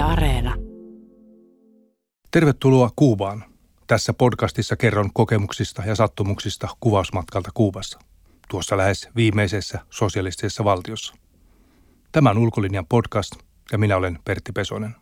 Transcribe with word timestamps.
Yle 0.00 0.08
Areena. 0.08 0.54
Tervetuloa 2.30 2.90
Kuubaan. 2.96 3.44
Tässä 3.86 4.12
podcastissa 4.12 4.76
kerron 4.76 5.10
kokemuksista 5.12 5.82
ja 5.86 5.94
sattumuksista 5.94 6.68
kuvausmatkalta 6.80 7.50
Kuubassa, 7.54 7.98
tuossa 8.48 8.76
lähes 8.76 9.08
viimeisessä 9.16 9.78
sosialistisessa 9.90 10.64
valtiossa. 10.64 11.14
Tämä 12.12 12.30
on 12.30 12.38
Ulkolinjan 12.38 12.86
podcast 12.86 13.32
ja 13.72 13.78
minä 13.78 13.96
olen 13.96 14.18
Pertti 14.24 14.52
Pesonen. 14.52 14.96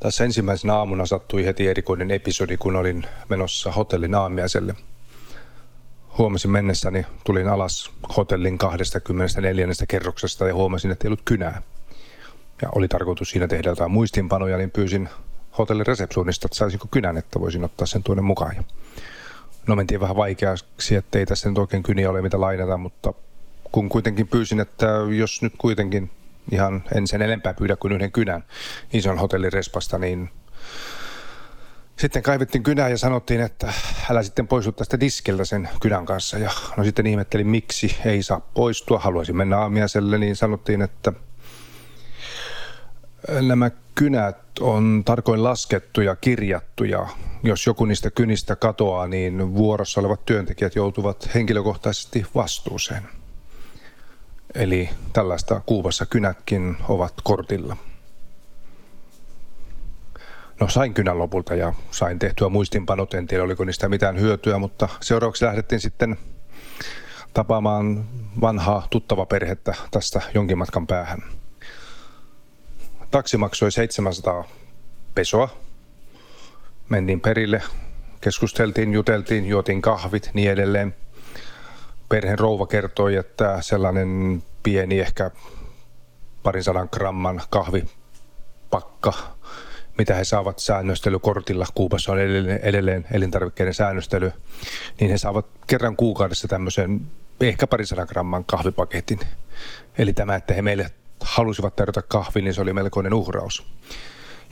Tässä 0.00 0.24
ensimmäisenä 0.24 0.74
aamuna 0.74 1.06
sattui 1.06 1.44
heti 1.44 1.66
erikoinen 1.68 2.10
episodi, 2.10 2.56
kun 2.56 2.76
olin 2.76 3.04
menossa 3.28 3.72
hotellin 3.72 4.14
aamiaiselle. 4.14 4.74
Huomasin 6.18 6.50
mennessäni, 6.50 7.06
tulin 7.24 7.48
alas 7.48 7.90
hotellin 8.16 8.58
24. 8.58 9.66
kerroksesta 9.88 10.48
ja 10.48 10.54
huomasin, 10.54 10.90
että 10.90 11.06
ei 11.06 11.08
ollut 11.08 11.22
kynää. 11.24 11.62
Ja 12.62 12.68
oli 12.74 12.88
tarkoitus 12.88 13.30
siinä 13.30 13.48
tehdä 13.48 13.68
jotain 13.68 13.90
muistinpanoja, 13.90 14.56
niin 14.56 14.70
pyysin 14.70 15.08
hotellin 15.58 15.86
resepsuunista, 15.86 16.46
että 16.46 16.56
saisinko 16.56 16.88
kynän, 16.90 17.16
että 17.16 17.40
voisin 17.40 17.64
ottaa 17.64 17.86
sen 17.86 18.02
tuonne 18.02 18.22
mukaan. 18.22 18.56
Ja 18.56 18.62
no 19.66 19.76
mentiin 19.76 20.00
vähän 20.00 20.16
vaikeaksi, 20.16 20.96
että 20.96 21.18
ei 21.18 21.26
tässä 21.26 21.48
nyt 21.48 21.58
oikein 21.58 21.82
kyniä 21.82 22.10
ole 22.10 22.22
mitä 22.22 22.40
lainata, 22.40 22.76
mutta 22.76 23.12
kun 23.72 23.88
kuitenkin 23.88 24.28
pyysin, 24.28 24.60
että 24.60 24.86
jos 25.18 25.42
nyt 25.42 25.52
kuitenkin 25.58 26.10
ihan 26.52 26.84
en 26.94 27.06
sen 27.06 27.22
enempää 27.22 27.54
pyydä 27.54 27.76
kuin 27.76 27.92
yhden 27.92 28.12
kynän 28.12 28.44
ison 28.92 29.18
hotellin 29.18 29.52
respasta, 29.52 29.98
niin 29.98 30.30
sitten 31.98 32.22
kaivettiin 32.22 32.62
kynää 32.62 32.88
ja 32.88 32.98
sanottiin, 32.98 33.40
että 33.40 33.72
älä 34.10 34.22
sitten 34.22 34.48
poistu 34.48 34.72
tästä 34.72 35.00
diskiltä 35.00 35.44
sen 35.44 35.68
kynän 35.80 36.06
kanssa. 36.06 36.38
Ja 36.38 36.50
no 36.76 36.84
sitten 36.84 37.06
ihmettelin, 37.06 37.46
miksi 37.46 37.96
ei 38.04 38.22
saa 38.22 38.40
poistua, 38.40 38.98
haluaisin 38.98 39.36
mennä 39.36 39.58
aamiaiselle, 39.58 40.18
niin 40.18 40.36
sanottiin, 40.36 40.82
että 40.82 41.12
nämä 43.28 43.70
kynät 43.94 44.36
on 44.60 45.02
tarkoin 45.04 45.44
laskettu 45.44 46.00
ja 46.00 46.16
kirjattu 46.16 46.84
ja 46.84 47.08
jos 47.42 47.66
joku 47.66 47.84
niistä 47.84 48.10
kynistä 48.10 48.56
katoaa, 48.56 49.06
niin 49.06 49.54
vuorossa 49.54 50.00
olevat 50.00 50.26
työntekijät 50.26 50.74
joutuvat 50.74 51.30
henkilökohtaisesti 51.34 52.26
vastuuseen. 52.34 53.02
Eli 54.54 54.90
tällaista 55.12 55.60
Kuubassa 55.66 56.06
kynätkin 56.06 56.76
ovat 56.88 57.14
kortilla. 57.22 57.76
No 60.60 60.68
sain 60.68 60.94
kynän 60.94 61.18
lopulta 61.18 61.54
ja 61.54 61.74
sain 61.90 62.18
tehtyä 62.18 62.48
muistinpanot, 62.48 63.14
en 63.14 63.26
tiedä 63.26 63.44
oliko 63.44 63.64
niistä 63.64 63.88
mitään 63.88 64.20
hyötyä, 64.20 64.58
mutta 64.58 64.88
seuraavaksi 65.00 65.44
lähdettiin 65.44 65.80
sitten 65.80 66.16
tapaamaan 67.34 68.04
vanhaa 68.40 68.86
tuttava 68.90 69.26
perhettä 69.26 69.74
tästä 69.90 70.20
jonkin 70.34 70.58
matkan 70.58 70.86
päähän. 70.86 71.22
Taksi 73.14 73.36
maksoi 73.36 73.72
700 73.72 74.44
pesoa. 75.14 75.48
Mentiin 76.88 77.20
perille, 77.20 77.62
keskusteltiin, 78.20 78.92
juteltiin, 78.92 79.46
juotiin 79.46 79.82
kahvit, 79.82 80.30
niin 80.34 80.50
edelleen. 80.50 80.94
Perheen 82.08 82.38
rouva 82.38 82.66
kertoi, 82.66 83.16
että 83.16 83.58
sellainen 83.60 84.42
pieni, 84.62 85.00
ehkä 85.00 85.30
parin 86.42 86.64
sadan 86.64 86.88
gramman 86.92 87.42
kahvipakka, 87.50 89.12
mitä 89.98 90.14
he 90.14 90.24
saavat 90.24 90.58
säännöstelykortilla, 90.58 91.66
Kuubassa 91.74 92.12
on 92.12 92.18
edelleen, 92.62 93.06
elintarvikkeiden 93.12 93.74
säännöstely, 93.74 94.32
niin 95.00 95.10
he 95.10 95.18
saavat 95.18 95.46
kerran 95.66 95.96
kuukaudessa 95.96 96.48
tämmöisen 96.48 97.00
ehkä 97.40 97.66
parin 97.66 97.86
sadan 97.86 98.06
gramman 98.08 98.44
kahvipaketin. 98.44 99.20
Eli 99.98 100.12
tämä, 100.12 100.34
että 100.34 100.54
he 100.54 100.62
meille 100.62 100.90
halusivat 101.20 101.76
tarjota 101.76 102.02
kahvi, 102.02 102.42
niin 102.42 102.54
se 102.54 102.60
oli 102.60 102.72
melkoinen 102.72 103.14
uhraus. 103.14 103.66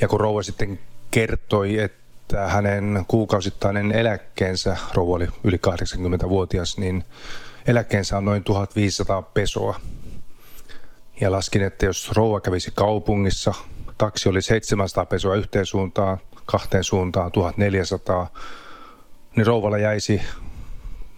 Ja 0.00 0.08
kun 0.08 0.20
rouva 0.20 0.42
sitten 0.42 0.78
kertoi, 1.10 1.78
että 1.78 2.48
hänen 2.48 3.04
kuukausittainen 3.08 3.92
eläkkeensä, 3.92 4.76
rouva 4.94 5.16
oli 5.16 5.28
yli 5.44 5.56
80-vuotias, 5.56 6.78
niin 6.78 7.04
eläkkeensä 7.66 8.16
on 8.16 8.24
noin 8.24 8.44
1500 8.44 9.22
pesoa. 9.22 9.80
Ja 11.20 11.30
laskin, 11.30 11.62
että 11.62 11.86
jos 11.86 12.10
rouva 12.16 12.40
kävisi 12.40 12.72
kaupungissa, 12.74 13.54
taksi 13.98 14.28
oli 14.28 14.42
700 14.42 15.06
pesoa 15.06 15.34
yhteen 15.34 15.66
suuntaan, 15.66 16.18
kahteen 16.46 16.84
suuntaan 16.84 17.32
1400, 17.32 18.32
niin 19.36 19.46
rouvalla 19.46 19.78
jäisi 19.78 20.22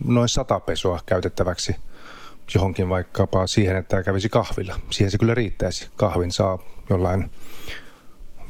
noin 0.05 0.29
100 0.29 0.61
pesoa 0.61 1.01
käytettäväksi– 1.07 1.77
johonkin 2.55 2.89
vaikkapa 2.89 3.47
siihen, 3.47 3.77
että 3.77 4.03
kävisi 4.03 4.29
kahvilla. 4.29 4.81
Siihen 4.91 5.11
se 5.11 5.19
kyllä 5.19 5.35
riittäisi. 5.35 5.89
Kahvin 5.97 6.33
saa 6.33 6.59
jollain 6.91 7.31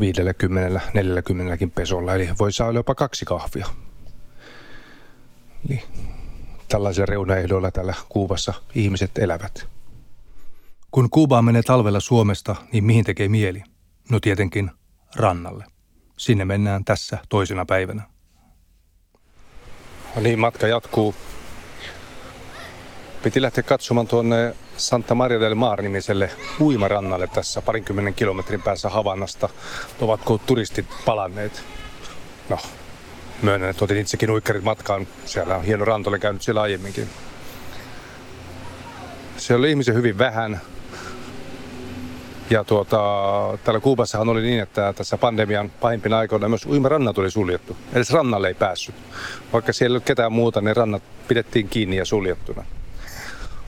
50, 0.01 0.81
40 0.95 1.75
pesolla, 1.75 2.15
eli 2.15 2.29
voi 2.39 2.53
saada 2.53 2.79
jopa 2.79 2.95
kaksi 2.95 3.25
kahvia. 3.25 3.67
Eli 5.71 5.83
tällaisilla 6.69 7.07
reunaehdoilla 7.07 7.71
täällä 7.71 7.95
Kuubassa 8.09 8.55
ihmiset 8.75 9.19
elävät. 9.19 9.67
Kun 10.91 11.11
Kuubaan 11.11 11.45
menee 11.45 11.63
talvella 11.63 12.01
Suomesta, 12.01 12.57
niin 12.73 12.85
mihin 12.85 13.05
tekee 13.05 13.29
mieli? 13.29 13.63
No 14.11 14.21
tietenkin 14.21 14.71
rannalle. 15.17 15.65
Sinne 16.17 16.45
mennään 16.45 16.85
tässä 16.85 17.19
toisena 17.29 17.67
päivänä. 17.67 18.03
No 20.17 20.23
niin, 20.23 20.39
matka 20.39 20.67
jatkuu 20.67 21.15
Piti 23.25 23.43
lähteä 23.43 23.63
katsomaan 23.63 24.07
tuonne 24.07 24.55
Santa 24.77 25.15
Maria 25.15 25.41
del 25.41 25.55
Mar 25.55 25.83
nimiselle 25.83 26.31
uimarannalle 26.61 27.27
tässä 27.27 27.63
parinkymmenen 27.63 28.15
kilometrin 28.15 28.63
päässä 28.63 28.89
Havannasta. 28.89 29.49
Ovatko 30.01 30.39
turistit 30.39 30.87
palanneet? 31.05 31.63
No, 32.49 32.59
myönnän, 33.43 33.71
että 33.71 33.85
otin 33.85 33.97
itsekin 33.97 34.31
uikkarit 34.31 34.65
matkaan. 34.65 35.07
Siellä 35.25 35.57
on 35.57 35.65
hieno 35.65 35.85
ranta, 35.85 36.11
olen 36.11 36.21
käynyt 36.21 36.43
siellä 36.43 36.63
aiemminkin. 36.63 37.09
Siellä 39.37 39.61
oli 39.61 39.71
ihmisiä 39.71 39.95
hyvin 39.95 40.19
vähän. 40.19 40.61
Ja 42.51 42.65
tuota, 42.65 42.99
täällä 43.65 43.81
Kuubassahan 43.81 44.29
oli 44.29 44.43
niin, 44.43 44.61
että 44.61 44.93
tässä 44.93 45.19
pandemian 45.19 45.71
pahimpina 45.71 46.19
aikoina 46.19 46.49
myös 46.49 46.67
uimarannat 46.67 47.19
oli 47.19 47.31
suljettu. 47.31 47.77
Edes 47.93 48.11
rannalle 48.11 48.49
ei 48.49 48.55
päässyt. 48.55 48.95
Vaikka 49.53 49.73
siellä 49.73 49.93
ei 49.93 49.97
ollut 49.97 50.05
ketään 50.05 50.33
muuta, 50.33 50.61
niin 50.61 50.77
rannat 50.77 51.03
pidettiin 51.29 51.69
kiinni 51.69 51.97
ja 51.97 52.05
suljettuna. 52.05 52.65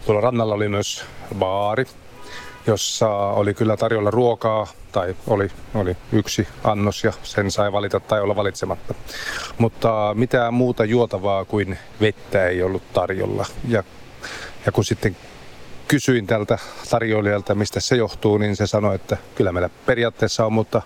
Tuolla 0.07 0.21
rannalla 0.21 0.55
oli 0.55 0.69
myös 0.69 1.05
baari, 1.35 1.85
jossa 2.67 3.09
oli 3.09 3.55
kyllä 3.55 3.77
tarjolla 3.77 4.11
ruokaa, 4.11 4.67
tai 4.93 5.17
oli, 5.27 5.51
oli 5.75 5.97
yksi 6.13 6.49
annos 6.65 7.05
ja 7.05 7.13
sen 7.23 7.51
sai 7.51 7.73
valita 7.73 8.01
tai 8.01 8.21
olla 8.21 8.37
valitsematta. 8.37 8.95
Mutta 9.59 10.15
mitään 10.15 10.55
muuta 10.55 10.85
juotavaa 10.85 11.45
kuin 11.45 11.79
vettä 12.01 12.47
ei 12.47 12.63
ollut 12.63 12.93
tarjolla. 12.93 13.47
Ja, 13.69 13.85
ja 14.67 14.73
kun 14.73 14.85
sitten 14.85 15.17
kysyin 15.89 16.27
tältä 16.27 16.59
tarjoilijalta, 16.91 17.55
mistä 17.55 17.81
se 17.81 17.97
johtuu, 17.97 18.39
niin 18.39 18.57
se 18.57 18.67
sanoi, 18.67 18.95
että 18.95 19.17
kyllä 19.35 19.53
meillä 19.53 19.71
periaatteessa 19.87 20.47
on, 20.47 20.53
mutta 20.53 20.83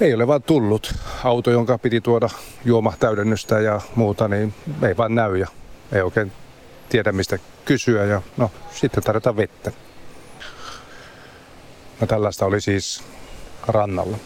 ei 0.00 0.14
ole 0.14 0.26
vaan 0.26 0.42
tullut. 0.42 0.94
Auto, 1.24 1.50
jonka 1.50 1.78
piti 1.78 2.00
tuoda 2.00 2.28
juoma 2.64 2.92
täydennystä 3.00 3.60
ja 3.60 3.80
muuta, 3.94 4.28
niin 4.28 4.54
ei 4.82 4.96
vaan 4.96 5.14
näy 5.14 5.36
ja 5.36 5.46
ei 5.92 6.02
oikein 6.02 6.32
tiedä 6.88 7.12
mistä 7.12 7.38
kysyä 7.64 8.04
ja 8.04 8.22
no 8.36 8.50
sitten 8.72 9.02
tarjota 9.02 9.36
vettä. 9.36 9.72
No 12.00 12.06
tällaista 12.06 12.46
oli 12.46 12.60
siis 12.60 13.02
rannalla. 13.66 14.16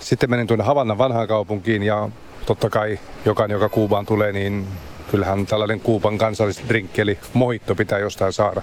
Sitten 0.00 0.30
menin 0.30 0.46
tuonne 0.46 0.64
Havannan 0.64 0.98
vanhaan 0.98 1.28
kaupunkiin 1.28 1.82
ja 1.82 2.08
totta 2.46 2.70
kai 2.70 2.98
jokainen, 3.24 3.54
joka 3.54 3.68
Kuubaan 3.68 4.06
tulee, 4.06 4.32
niin 4.32 4.68
kyllähän 5.10 5.46
tällainen 5.46 5.80
Kuuban 5.80 6.18
kansallisdrinkki 6.18 7.00
eli 7.00 7.18
mohitto 7.32 7.74
pitää 7.74 7.98
jostain 7.98 8.32
saada. 8.32 8.62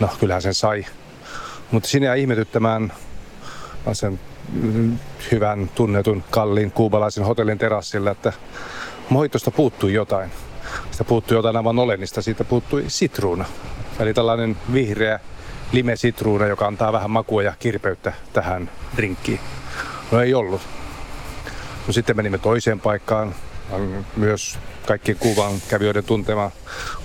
No 0.00 0.08
kyllähän 0.20 0.42
sen 0.42 0.54
sai. 0.54 0.86
Mutta 1.70 1.88
sinne 1.88 2.06
jäi 2.06 2.20
ihmetyttämään 2.20 2.92
sen 3.92 4.20
hyvän 5.32 5.70
tunnetun 5.74 6.24
kalliin 6.30 6.70
kuubalaisen 6.70 7.24
hotellin 7.24 7.58
terassilla, 7.58 8.10
että 8.10 8.32
mohitosta 9.08 9.50
puuttui 9.50 9.92
jotain. 9.92 10.30
Sitä 11.00 11.08
puuttui 11.08 11.36
jotain 11.36 11.56
aivan 11.56 11.78
olennista, 11.78 12.22
siitä 12.22 12.44
puuttui 12.44 12.84
sitruuna. 12.88 13.44
Eli 14.00 14.14
tällainen 14.14 14.56
vihreä 14.72 15.20
lime-sitruuna, 15.72 16.46
joka 16.46 16.66
antaa 16.66 16.92
vähän 16.92 17.10
makua 17.10 17.42
ja 17.42 17.52
kirpeyttä 17.58 18.12
tähän 18.32 18.70
drinkkiin. 18.96 19.40
No 20.10 20.20
ei 20.20 20.34
ollut. 20.34 20.60
No 21.86 21.92
sitten 21.92 22.16
menimme 22.16 22.38
toiseen 22.38 22.80
paikkaan, 22.80 23.34
myös 24.16 24.58
kaikkien 24.86 25.18
kuvan 25.18 25.52
kävijöiden 25.68 26.04
tuntema 26.04 26.50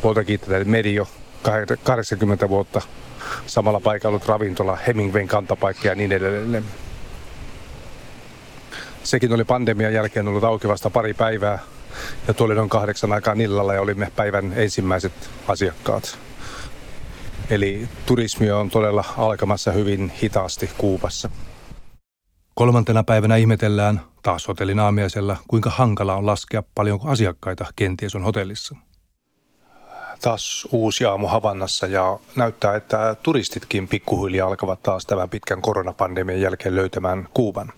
poltakiitteiden 0.02 0.70
Medio, 0.70 1.08
80 1.84 2.50
vuotta 2.50 2.82
samalla 3.46 3.80
paikalla 3.80 4.12
ollut 4.12 4.28
ravintola, 4.28 4.78
Hemingwayn 4.88 5.28
kantapaikka 5.28 5.88
ja 5.88 5.96
niin 5.96 6.12
edelleen. 6.12 6.66
Sekin 9.04 9.34
oli 9.34 9.44
pandemian 9.44 9.94
jälkeen 9.94 10.28
ollut 10.28 10.44
auki 10.44 10.68
vasta 10.68 10.90
pari 10.90 11.14
päivää, 11.14 11.60
ja 12.28 12.34
tuli 12.34 12.56
noin 12.56 12.70
kahdeksan 12.70 13.14
aikaan 13.14 13.42
illalla 13.42 13.74
ja 13.74 13.82
olimme 13.82 14.12
päivän 14.16 14.54
ensimmäiset 14.56 15.14
asiakkaat. 15.48 16.18
Eli 17.50 17.90
turismi 18.06 18.52
on 18.52 18.70
todella 18.70 19.04
alkamassa 19.18 19.72
hyvin 19.72 20.12
hitaasti 20.24 20.70
Kuubassa. 20.78 21.30
Kolmantena 22.54 23.04
päivänä 23.04 23.36
ihmetellään 23.36 24.02
taas 24.24 24.48
hotellin 24.48 24.80
aamiaisella, 24.80 25.38
kuinka 25.48 25.70
hankala 25.70 26.16
on 26.16 26.26
laskea 26.26 26.64
paljonko 26.76 27.10
asiakkaita 27.10 27.66
kenties 27.76 28.16
on 28.16 28.24
hotellissa. 28.24 28.76
Taas 30.22 30.68
uusi 30.72 31.06
aamu 31.06 31.28
Havannassa 31.28 31.88
ja 31.88 32.20
näyttää, 32.36 32.76
että 32.76 33.16
turistitkin 33.24 33.88
pikkuhiljaa 33.88 34.48
alkavat 34.48 34.84
taas 34.84 35.06
tämän 35.06 35.30
pitkän 35.30 35.62
koronapandemian 35.62 36.42
jälkeen 36.42 36.76
löytämään 36.76 37.28
Kuuban. 37.34 37.74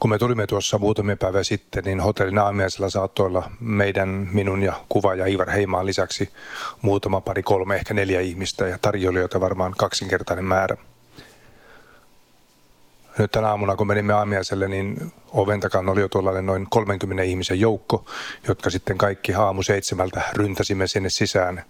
Kun 0.00 0.10
me 0.10 0.18
tulimme 0.18 0.46
tuossa 0.46 0.78
muutamia 0.78 1.16
päivää 1.16 1.42
sitten, 1.42 1.84
niin 1.84 2.00
hotellin 2.00 2.38
aamiaisella 2.38 2.90
saattoi 2.90 3.26
olla 3.26 3.50
meidän, 3.60 4.28
minun 4.32 4.62
ja 4.62 4.72
kuva 4.88 5.14
ja 5.14 5.26
Ivar 5.26 5.50
Heimaan 5.50 5.86
lisäksi 5.86 6.30
muutama 6.82 7.20
pari, 7.20 7.42
kolme, 7.42 7.76
ehkä 7.76 7.94
neljä 7.94 8.20
ihmistä 8.20 8.68
ja 8.68 8.78
tarjoilijoita 8.82 9.40
varmaan 9.40 9.74
kaksinkertainen 9.76 10.44
määrä. 10.44 10.76
Nyt 13.18 13.30
tänä 13.30 13.48
aamuna, 13.48 13.76
kun 13.76 13.86
menimme 13.86 14.12
aamiaiselle, 14.12 14.68
niin 14.68 15.12
oven 15.32 15.60
takana 15.60 15.92
oli 15.92 16.00
jo 16.00 16.08
tuollainen 16.08 16.46
noin 16.46 16.66
30 16.70 17.22
ihmisen 17.22 17.60
joukko, 17.60 18.04
jotka 18.48 18.70
sitten 18.70 18.98
kaikki 18.98 19.34
aamu 19.34 19.62
seitsemältä 19.62 20.22
ryntäsimme 20.32 20.86
sinne 20.86 21.08
sisään. 21.08 21.64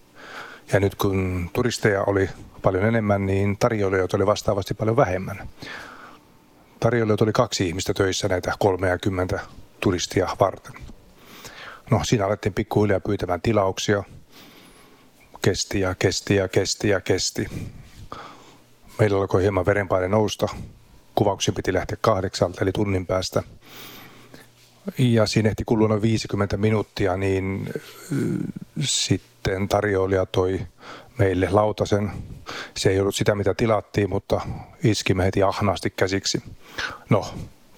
Ja 0.72 0.80
nyt 0.80 0.94
kun 0.94 1.50
turisteja 1.52 2.02
oli 2.02 2.30
paljon 2.62 2.84
enemmän, 2.84 3.26
niin 3.26 3.56
tarjoilijoita 3.56 4.16
oli 4.16 4.26
vastaavasti 4.26 4.74
paljon 4.74 4.96
vähemmän. 4.96 5.48
Tarjoilijoita 6.80 7.24
oli 7.24 7.32
kaksi 7.32 7.68
ihmistä 7.68 7.94
töissä 7.94 8.28
näitä 8.28 8.52
30 8.58 9.40
turistia 9.80 10.28
varten. 10.40 10.72
No 11.90 12.00
siinä 12.04 12.26
alettiin 12.26 12.54
pikkuhiljaa 12.54 13.00
pyytämään 13.00 13.42
tilauksia. 13.42 14.02
Kesti 15.42 15.80
ja 15.80 15.94
kesti 15.94 16.36
ja 16.36 16.48
kesti 16.48 16.88
ja 16.88 17.00
kesti. 17.00 17.46
Meillä 18.98 19.18
alkoi 19.20 19.42
hieman 19.42 19.66
verenpaine 19.66 20.08
nousta 20.08 20.48
kuvauksia 21.14 21.54
piti 21.54 21.72
lähteä 21.72 21.98
kahdeksalta, 22.00 22.60
eli 22.60 22.72
tunnin 22.72 23.06
päästä. 23.06 23.42
Ja 24.98 25.26
siinä 25.26 25.48
ehti 25.48 25.64
kulua 25.66 25.88
noin 25.88 26.02
50 26.02 26.56
minuuttia, 26.56 27.16
niin 27.16 27.72
sitten 28.80 29.68
tarjoilija 29.68 30.26
toi 30.26 30.60
meille 31.18 31.48
lautasen. 31.50 32.10
Se 32.76 32.90
ei 32.90 33.00
ollut 33.00 33.14
sitä, 33.14 33.34
mitä 33.34 33.54
tilattiin, 33.54 34.10
mutta 34.10 34.40
iskimme 34.84 35.24
heti 35.24 35.42
ahnaasti 35.42 35.90
käsiksi. 35.90 36.42
No, 37.10 37.26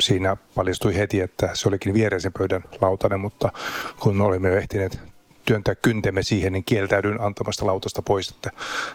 siinä 0.00 0.36
paljastui 0.54 0.96
heti, 0.96 1.20
että 1.20 1.50
se 1.54 1.68
olikin 1.68 1.94
viereisen 1.94 2.32
pöydän 2.38 2.64
lautanen, 2.80 3.20
mutta 3.20 3.52
kun 4.00 4.20
olimme 4.20 4.48
jo 4.48 4.56
ehtineet 4.56 5.00
työntää 5.44 5.74
kyntemme 5.74 6.22
siihen, 6.22 6.52
niin 6.52 6.64
kieltäydyn 6.64 7.20
antamasta 7.20 7.66
lautasta 7.66 8.02
pois, 8.02 8.30
että 8.30 8.50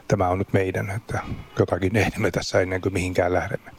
tämä 0.08 0.30
on 0.30 0.40
nyt 0.40 0.54
meidän, 0.54 0.90
että 0.90 1.20
jotakin 1.60 1.96
ehdimme 1.96 2.32
tässä 2.32 2.62
ennen 2.62 2.82
kuin 2.82 2.94
mihinkään 2.94 3.34
lähdemme. 3.34 3.72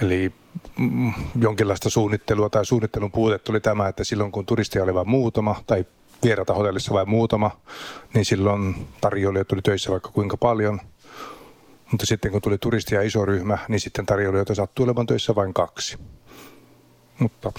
Eli 0.00 0.32
mm, 0.78 1.12
jonkinlaista 1.40 1.90
suunnittelua 1.90 2.50
tai 2.50 2.66
suunnittelun 2.66 3.12
puutetta 3.12 3.52
oli 3.52 3.60
tämä, 3.60 3.88
että 3.88 4.04
silloin 4.04 4.32
kun 4.32 4.46
turisteja 4.46 4.82
oli 4.82 4.94
vain 4.94 5.08
muutama 5.08 5.62
tai 5.66 5.84
vierata 6.24 6.54
hotellissa 6.54 6.94
vain 6.94 7.08
muutama, 7.08 7.50
niin 8.14 8.24
silloin 8.24 8.86
tarjoilijoita 9.00 9.48
tuli 9.48 9.62
töissä 9.62 9.90
vaikka 9.90 10.10
kuinka 10.10 10.36
paljon. 10.36 10.80
Mutta 11.90 12.06
sitten 12.06 12.32
kun 12.32 12.40
tuli 12.40 12.58
turistia 12.58 13.02
iso 13.02 13.24
ryhmä, 13.24 13.58
niin 13.68 13.80
sitten 13.80 14.06
tarjoilijoita 14.06 14.54
sattui 14.54 14.84
olevan 14.84 15.06
töissä 15.06 15.34
vain 15.34 15.54
kaksi. 15.54 15.98
Mutta 17.18 17.52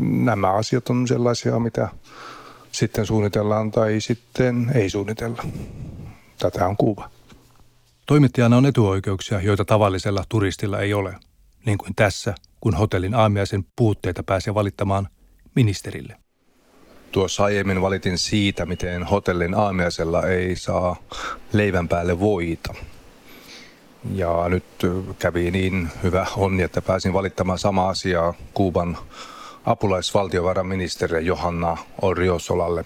nämä 0.00 0.52
asiat 0.52 0.90
on 0.90 1.08
sellaisia, 1.08 1.58
mitä 1.58 1.88
sitten 2.72 3.06
suunnitellaan 3.06 3.70
tai 3.70 4.00
sitten 4.00 4.72
ei 4.74 4.90
suunnitella. 4.90 5.42
Tätä 6.38 6.66
on 6.66 6.76
kuva. 6.76 7.10
Toimittajana 8.06 8.56
on 8.56 8.66
etuoikeuksia, 8.66 9.40
joita 9.40 9.64
tavallisella 9.64 10.24
turistilla 10.28 10.80
ei 10.80 10.94
ole– 10.94 11.14
niin 11.68 11.78
kuin 11.78 11.94
tässä, 11.94 12.34
kun 12.60 12.74
hotellin 12.74 13.14
aamiaisen 13.14 13.64
puutteita 13.76 14.22
pääsee 14.22 14.54
valittamaan 14.54 15.08
ministerille. 15.54 16.16
Tuossa 17.12 17.44
aiemmin 17.44 17.82
valitin 17.82 18.18
siitä, 18.18 18.66
miten 18.66 19.04
hotellin 19.04 19.54
aamiaisella 19.54 20.22
ei 20.26 20.56
saa 20.56 20.96
leivän 21.52 21.88
päälle 21.88 22.20
voita. 22.20 22.74
Ja 24.14 24.48
nyt 24.48 24.64
kävi 25.18 25.50
niin 25.50 25.88
hyvä 26.02 26.26
onni, 26.36 26.62
että 26.62 26.82
pääsin 26.82 27.12
valittamaan 27.12 27.58
sama 27.58 27.88
asiaa 27.88 28.34
Kuuban 28.54 28.98
apulaisvaltiovarainministeri 29.66 31.26
Johanna 31.26 31.76
Oriosolalle. 32.02 32.84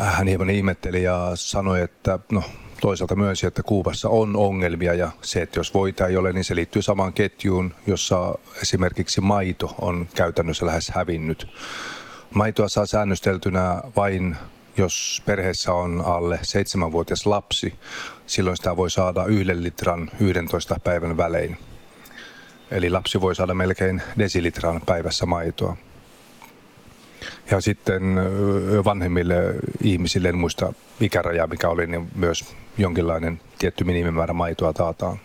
Hän 0.00 0.26
hieman 0.26 0.50
ihmetteli 0.50 1.02
ja 1.02 1.30
sanoi, 1.34 1.80
että 1.80 2.18
no, 2.32 2.42
toisaalta 2.80 3.16
myönsi, 3.16 3.46
että 3.46 3.62
Kuubassa 3.62 4.08
on 4.08 4.36
ongelmia 4.36 4.94
ja 4.94 5.10
se, 5.22 5.42
että 5.42 5.58
jos 5.58 5.74
voita 5.74 6.06
ei 6.06 6.16
ole, 6.16 6.32
niin 6.32 6.44
se 6.44 6.54
liittyy 6.54 6.82
samaan 6.82 7.12
ketjuun, 7.12 7.74
jossa 7.86 8.34
esimerkiksi 8.62 9.20
maito 9.20 9.74
on 9.80 10.08
käytännössä 10.14 10.66
lähes 10.66 10.88
hävinnyt. 10.94 11.48
Maitoa 12.36 12.68
saa 12.68 12.86
säännösteltynä 12.86 13.82
vain, 13.96 14.36
jos 14.76 15.22
perheessä 15.26 15.72
on 15.72 16.02
alle 16.06 16.36
7-vuotias 16.36 17.26
lapsi. 17.26 17.74
Silloin 18.26 18.56
sitä 18.56 18.76
voi 18.76 18.90
saada 18.90 19.24
yhden 19.24 19.62
litran 19.62 20.10
11 20.20 20.76
päivän 20.84 21.16
välein. 21.16 21.56
Eli 22.70 22.90
lapsi 22.90 23.20
voi 23.20 23.34
saada 23.34 23.54
melkein 23.54 24.02
desilitran 24.18 24.80
päivässä 24.86 25.26
maitoa. 25.26 25.76
Ja 27.50 27.60
sitten 27.60 28.02
vanhemmille 28.84 29.54
ihmisille, 29.82 30.28
en 30.28 30.38
muista 30.38 30.72
ikärajaa 31.00 31.46
mikä 31.46 31.68
oli, 31.68 31.86
niin 31.86 32.08
myös 32.14 32.54
jonkinlainen 32.78 33.40
tietty 33.58 33.84
minimimäärä 33.84 34.32
maitoa 34.32 34.72
taataan. 34.72 35.18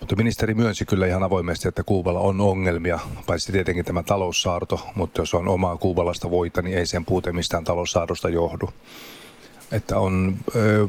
Mutta 0.00 0.16
ministeri 0.16 0.54
myönsi 0.54 0.84
kyllä 0.84 1.06
ihan 1.06 1.22
avoimesti, 1.22 1.68
että 1.68 1.82
Kuuballa 1.82 2.20
on 2.20 2.40
ongelmia, 2.40 2.98
paitsi 3.26 3.52
tietenkin 3.52 3.84
tämä 3.84 4.02
taloussaarto, 4.02 4.86
mutta 4.94 5.20
jos 5.20 5.34
on 5.34 5.48
omaa 5.48 5.76
kuubalaista 5.76 6.30
voita, 6.30 6.62
niin 6.62 6.78
ei 6.78 6.86
sen 6.86 7.04
puute 7.04 7.32
mistään 7.32 7.64
taloussaarosta 7.64 8.28
johdu. 8.28 8.70
Että 9.72 9.98
on, 9.98 10.36
ö, 10.56 10.88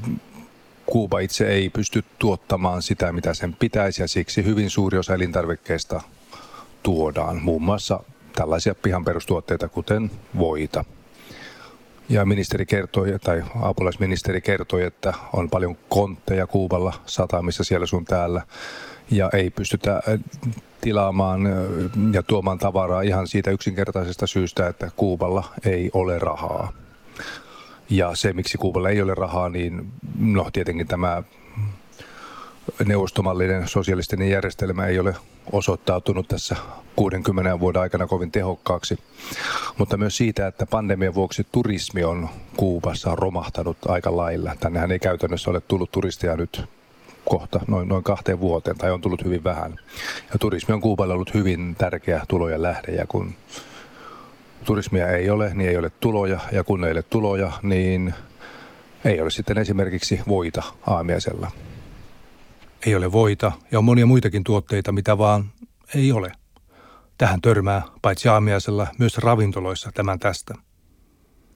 Kuuba 0.85 1.19
itse 1.19 1.47
ei 1.47 1.69
pysty 1.69 2.03
tuottamaan 2.19 2.81
sitä, 2.81 3.11
mitä 3.11 3.33
sen 3.33 3.53
pitäisi, 3.53 4.01
ja 4.01 4.07
siksi 4.07 4.43
hyvin 4.43 4.69
suuri 4.69 4.97
osa 4.97 5.13
elintarvikkeista 5.13 6.01
tuodaan, 6.83 7.41
muun 7.41 7.61
muassa 7.61 7.99
tällaisia 8.35 8.75
pihan 8.75 9.05
perustuotteita, 9.05 9.67
kuten 9.67 10.11
voita. 10.37 10.85
Ja 12.09 12.25
ministeri 12.25 12.65
kertoi, 12.65 13.19
tai 13.23 13.43
apulaisministeri 13.61 14.41
kertoi, 14.41 14.83
että 14.83 15.13
on 15.33 15.49
paljon 15.49 15.77
kontteja 15.89 16.47
Kuuballa 16.47 16.93
satamissa 17.05 17.63
siellä 17.63 17.85
sun 17.85 18.05
täällä. 18.05 18.41
Ja 19.11 19.29
ei 19.33 19.49
pystytä 19.49 19.95
äh, 19.95 20.19
tilaamaan 20.81 21.47
äh, 21.47 21.53
ja 22.13 22.23
tuomaan 22.23 22.59
tavaraa 22.59 23.01
ihan 23.01 23.27
siitä 23.27 23.51
yksinkertaisesta 23.51 24.27
syystä, 24.27 24.67
että 24.67 24.91
Kuuballa 24.95 25.53
ei 25.65 25.89
ole 25.93 26.19
rahaa. 26.19 26.73
Ja 27.89 28.15
se, 28.15 28.33
miksi 28.33 28.57
Kuuballa 28.57 28.89
ei 28.89 29.01
ole 29.01 29.15
rahaa, 29.15 29.49
niin 29.49 29.91
no 30.19 30.49
tietenkin 30.53 30.87
tämä 30.87 31.23
neuvostomallinen 32.85 33.67
sosialistinen 33.67 34.29
järjestelmä 34.29 34.85
ei 34.85 34.99
ole 34.99 35.15
osoittautunut 35.51 36.27
tässä 36.27 36.55
60 36.95 37.59
vuoden 37.59 37.81
aikana 37.81 38.07
kovin 38.07 38.31
tehokkaaksi, 38.31 38.99
mutta 39.77 39.97
myös 39.97 40.17
siitä, 40.17 40.47
että 40.47 40.65
pandemian 40.65 41.13
vuoksi 41.13 41.47
turismi 41.51 42.03
on 42.03 42.29
Kuubassa 42.57 43.15
romahtanut 43.15 43.77
aika 43.87 44.17
lailla. 44.17 44.55
Tännehän 44.59 44.91
ei 44.91 44.99
käytännössä 44.99 45.49
ole 45.49 45.61
tullut 45.61 45.91
turistia 45.91 46.35
nyt 46.35 46.65
kohta 47.29 47.59
noin, 47.67 47.87
noin 47.87 48.03
kahteen 48.03 48.39
vuoteen 48.39 48.77
tai 48.77 48.91
on 48.91 49.01
tullut 49.01 49.23
hyvin 49.23 49.43
vähän. 49.43 49.75
Ja 50.33 50.39
turismi 50.39 50.73
on 50.73 50.81
Kuuballe 50.81 51.13
ollut 51.13 51.33
hyvin 51.33 51.75
tärkeä 51.77 52.21
tulojen 52.27 52.61
lähde 52.61 52.91
ja 52.91 53.07
kun 53.07 53.33
turismia 54.65 55.07
ei 55.07 55.29
ole, 55.29 55.53
niin 55.53 55.69
ei 55.69 55.77
ole 55.77 55.89
tuloja 55.89 56.39
ja 56.51 56.63
kun 56.63 56.85
ei 56.85 56.91
ole 56.91 57.03
tuloja, 57.03 57.51
niin 57.63 58.13
ei 59.05 59.21
ole 59.21 59.29
sitten 59.29 59.57
esimerkiksi 59.57 60.21
voita 60.27 60.63
aamiaisella. 60.87 61.51
Ei 62.85 62.95
ole 62.95 63.11
voita 63.11 63.51
ja 63.71 63.79
on 63.79 63.85
monia 63.85 64.05
muitakin 64.05 64.43
tuotteita, 64.43 64.91
mitä 64.91 65.17
vaan 65.17 65.45
ei 65.95 66.11
ole. 66.11 66.31
Tähän 67.17 67.41
törmää 67.41 67.81
paitsi 68.01 68.27
aamiaisella 68.27 68.87
myös 68.99 69.17
ravintoloissa 69.17 69.91
tämän 69.93 70.19
tästä. 70.19 70.53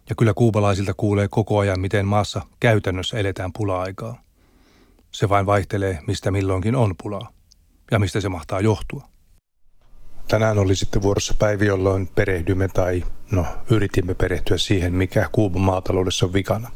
Ja 0.10 0.16
kyllä 0.16 0.34
kuubalaisilta 0.34 0.94
kuulee 0.94 1.28
koko 1.28 1.60
ajan, 1.60 1.80
miten 1.80 2.06
maassa 2.06 2.42
käytännössä 2.60 3.18
eletään 3.18 3.54
pula-aikaa. 3.54 4.22
Se 5.12 5.30
vain 5.30 5.46
vaihtelee, 5.46 6.00
mistä 6.08 6.32
milloinkin 6.32 6.76
on 6.76 6.96
pulaa 7.04 7.32
ja 7.92 8.00
mistä 8.00 8.22
se 8.22 8.30
mahtaa 8.30 8.62
johtua. 8.62 9.08
Tänään 10.28 10.60
oli 10.60 10.76
sitten 10.76 11.02
vuorossa 11.02 11.34
päivi, 11.40 11.66
jolloin 11.66 12.08
perehdymme 12.08 12.68
tai 12.68 13.04
no, 13.32 13.46
yritimme 13.70 14.14
perehtyä 14.14 14.58
siihen, 14.58 14.94
mikä 14.94 15.30
Kuuban 15.32 15.62
maataloudessa 15.62 16.26
on 16.26 16.34
vikana. 16.34 16.72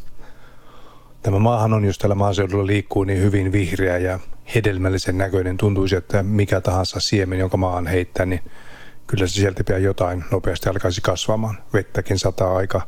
Tämä 1.21 1.39
maahan 1.39 1.73
on, 1.73 1.85
jos 1.85 1.97
tällä 1.97 2.15
maaseudulla 2.15 2.65
liikkuu, 2.65 3.03
niin 3.03 3.21
hyvin 3.21 3.51
vihreä 3.51 3.97
ja 3.97 4.19
hedelmällisen 4.55 5.17
näköinen. 5.17 5.57
Tuntuisi, 5.57 5.95
että 5.95 6.23
mikä 6.23 6.61
tahansa 6.61 6.99
siemen, 6.99 7.39
jonka 7.39 7.57
maahan 7.57 7.87
heittää, 7.87 8.25
niin 8.25 8.41
kyllä 9.07 9.27
se 9.27 9.33
sieltä 9.33 9.63
pian 9.63 9.83
jotain 9.83 10.23
nopeasti 10.31 10.69
alkaisi 10.69 11.01
kasvamaan. 11.01 11.57
Vettäkin 11.73 12.19
sataa 12.19 12.57
aika, 12.57 12.81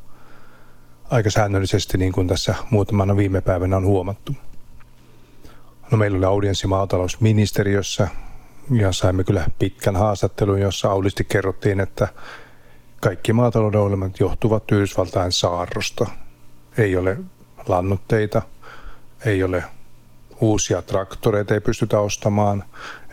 aika 1.10 1.30
säännöllisesti, 1.30 1.98
niin 1.98 2.12
kuin 2.12 2.28
tässä 2.28 2.56
muutamana 2.70 3.18
viime 3.18 3.42
päivänä 3.42 3.78
on 3.78 3.86
huomattu. 3.86 4.36
No, 5.92 5.98
meillä 5.98 6.18
oli 6.18 6.26
audienssi 6.26 6.68
maatalousministeriössä 6.68 8.08
ja 8.72 8.92
saimme 8.92 9.24
kyllä 9.24 9.46
pitkän 9.60 9.96
haastattelun, 9.96 10.62
jossa 10.62 10.92
aulisti 10.92 11.24
kerrottiin, 11.24 11.80
että 11.80 12.08
kaikki 13.02 13.34
maatalouden 13.34 13.80
ongelmat 13.80 14.20
johtuvat 14.20 14.72
Yhdysvaltain 14.72 15.32
saarrosta. 15.32 16.06
Ei 16.78 16.98
ole 16.98 17.18
lannoitteita, 17.68 18.42
ei 19.26 19.44
ole 19.44 19.64
uusia 20.42 20.82
traktoreita, 20.82 21.54
ei 21.54 21.62
pystytä 21.62 22.00
ostamaan, 22.00 22.64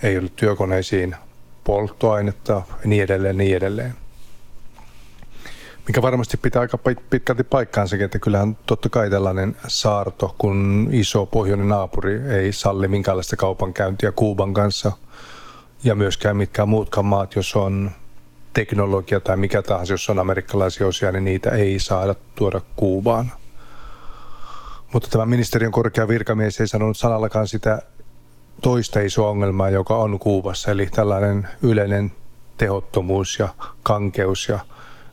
ei 0.02 0.18
ole 0.18 0.28
työkoneisiin 0.36 1.16
polttoainetta 1.64 2.52
ja 2.52 2.62
niin 2.84 3.02
edelleen, 3.02 3.36
niin 3.36 3.56
edelleen. 3.56 3.94
Mikä 5.86 6.02
varmasti 6.02 6.36
pitää 6.36 6.60
aika 6.60 6.78
pitkälti 7.10 7.44
paikkaansakin, 7.44 8.04
että 8.04 8.18
kyllähän 8.18 8.56
totta 8.66 8.88
kai 8.88 9.10
tällainen 9.10 9.56
saarto, 9.68 10.34
kun 10.38 10.88
iso 10.92 11.26
pohjoinen 11.26 11.68
naapuri 11.68 12.20
ei 12.28 12.52
salli 12.52 12.88
minkäänlaista 12.88 13.36
kaupankäyntiä 13.36 14.12
Kuuban 14.12 14.54
kanssa 14.54 14.92
ja 15.84 15.94
myöskään 15.94 16.36
mitkään 16.36 16.68
muutkaan 16.68 17.06
maat, 17.06 17.36
jos 17.36 17.56
on 17.56 17.90
teknologia 18.52 19.20
tai 19.20 19.36
mikä 19.36 19.62
tahansa, 19.62 19.92
jos 19.92 20.10
on 20.10 20.18
amerikkalaisia 20.18 20.86
osia, 20.86 21.12
niin 21.12 21.24
niitä 21.24 21.50
ei 21.50 21.78
saada 21.78 22.14
tuoda 22.34 22.60
Kuubaan. 22.76 23.32
Mutta 24.92 25.08
tämä 25.08 25.26
ministeriön 25.26 25.72
korkea 25.72 26.08
virkamies 26.08 26.60
ei 26.60 26.68
sanonut 26.68 26.96
sanallakaan 26.96 27.48
sitä 27.48 27.82
toista 28.62 29.00
isoa 29.00 29.30
ongelmaa, 29.30 29.70
joka 29.70 29.96
on 29.96 30.18
Kuubassa, 30.18 30.70
eli 30.70 30.86
tällainen 30.86 31.48
yleinen 31.62 32.12
tehottomuus 32.56 33.38
ja 33.38 33.48
kankeus 33.82 34.48
ja 34.48 34.58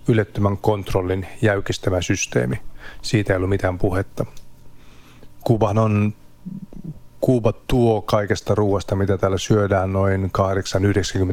ylettömän 0.08 0.58
kontrollin 0.58 1.28
jäykistävä 1.42 2.02
systeemi. 2.02 2.60
Siitä 3.02 3.34
ei 3.34 3.38
ollut 3.38 3.50
mitään 3.50 3.78
puhetta. 3.78 4.26
Kuubahan 5.44 5.78
on 5.78 6.14
Kuuba 7.22 7.54
tuo 7.68 8.02
kaikesta 8.02 8.56
ruoasta, 8.56 8.96
mitä 8.96 9.18
täällä 9.18 9.38
syödään, 9.38 9.94
noin 9.94 10.32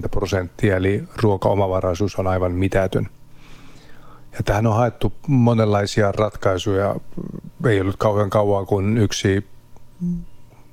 8-90 0.04 0.08
prosenttia, 0.10 0.76
eli 0.76 1.04
ruokaomavaraisuus 1.22 2.16
on 2.16 2.26
aivan 2.26 2.52
mitätön. 2.52 3.08
Ja 4.32 4.38
tähän 4.44 4.66
on 4.66 4.76
haettu 4.76 5.12
monenlaisia 5.26 6.12
ratkaisuja. 6.12 6.96
Ei 7.68 7.80
ollut 7.80 7.96
kauhean 7.96 8.30
kauan, 8.30 8.66
kun 8.66 8.98
yksi 8.98 9.46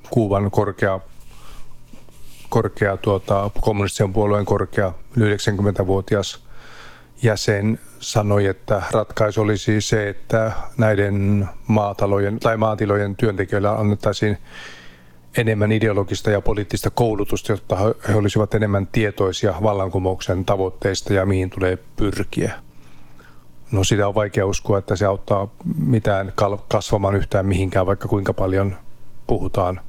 Kuuban 0.09 0.51
korkea, 0.51 0.99
korkea 2.49 2.97
tuota, 2.97 3.51
kommunistisen 3.61 4.13
puolueen 4.13 4.45
korkea 4.45 4.93
90-vuotias 5.19 6.44
jäsen 7.23 7.79
sanoi, 7.99 8.45
että 8.45 8.81
ratkaisu 8.91 9.41
olisi 9.41 9.81
se, 9.81 10.09
että 10.09 10.51
näiden 10.77 11.49
maatalojen 11.67 12.39
tai 12.39 12.57
maatilojen 12.57 13.15
työntekijöillä 13.15 13.71
annettaisiin 13.71 14.37
enemmän 15.37 15.71
ideologista 15.71 16.31
ja 16.31 16.41
poliittista 16.41 16.89
koulutusta, 16.89 17.51
jotta 17.51 17.77
he 18.07 18.15
olisivat 18.15 18.53
enemmän 18.53 18.87
tietoisia 18.87 19.53
vallankumouksen 19.63 20.45
tavoitteista 20.45 21.13
ja 21.13 21.25
mihin 21.25 21.49
tulee 21.49 21.77
pyrkiä. 21.95 22.53
No 23.71 23.83
sitä 23.83 24.07
on 24.07 24.15
vaikea 24.15 24.45
uskoa, 24.45 24.77
että 24.77 24.95
se 24.95 25.05
auttaa 25.05 25.47
mitään 25.79 26.33
kasvamaan 26.67 27.15
yhtään 27.15 27.45
mihinkään, 27.45 27.85
vaikka 27.85 28.07
kuinka 28.07 28.33
paljon 28.33 28.75
puhutaan 29.27 29.81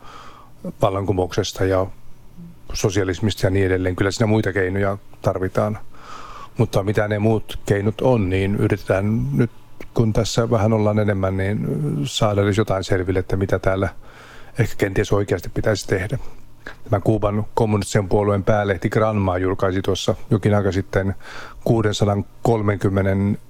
vallankumouksesta 0.83 1.65
ja 1.65 1.87
sosialismista 2.73 3.47
ja 3.47 3.51
niin 3.51 3.67
edelleen. 3.67 3.97
Kyllä 3.97 4.11
siinä 4.11 4.27
muita 4.27 4.53
keinoja 4.53 4.99
tarvitaan. 5.23 5.79
Mutta 6.59 6.83
mitä 6.83 7.09
ne 7.09 7.19
muut 7.19 7.59
keinot 7.67 8.01
on, 8.01 8.31
niin 8.31 8.57
yritetään 8.57 9.21
nyt, 9.33 9.51
kun 9.95 10.13
tässä 10.13 10.51
vähän 10.51 10.73
ollaan 10.73 10.99
enemmän, 10.99 11.37
niin 11.37 11.67
saada 12.05 12.43
edes 12.43 12.59
jotain 12.59 12.85
selville, 12.85 13.19
että 13.19 13.37
mitä 13.37 13.59
täällä 13.59 13.89
ehkä 14.59 14.75
kenties 14.79 15.13
oikeasti 15.13 15.49
pitäisi 15.49 15.87
tehdä. 15.89 16.19
Tämä 16.91 17.01
Kuuban 17.01 17.45
kommunistisen 17.55 18.09
puolueen 18.09 18.45
päälehti 18.45 18.89
Granma 18.89 19.39
julkaisi 19.39 19.83
tuossa 19.83 20.15
jokin 20.31 20.55
aika 20.55 20.73
sitten 20.73 21.15
630 21.65 23.41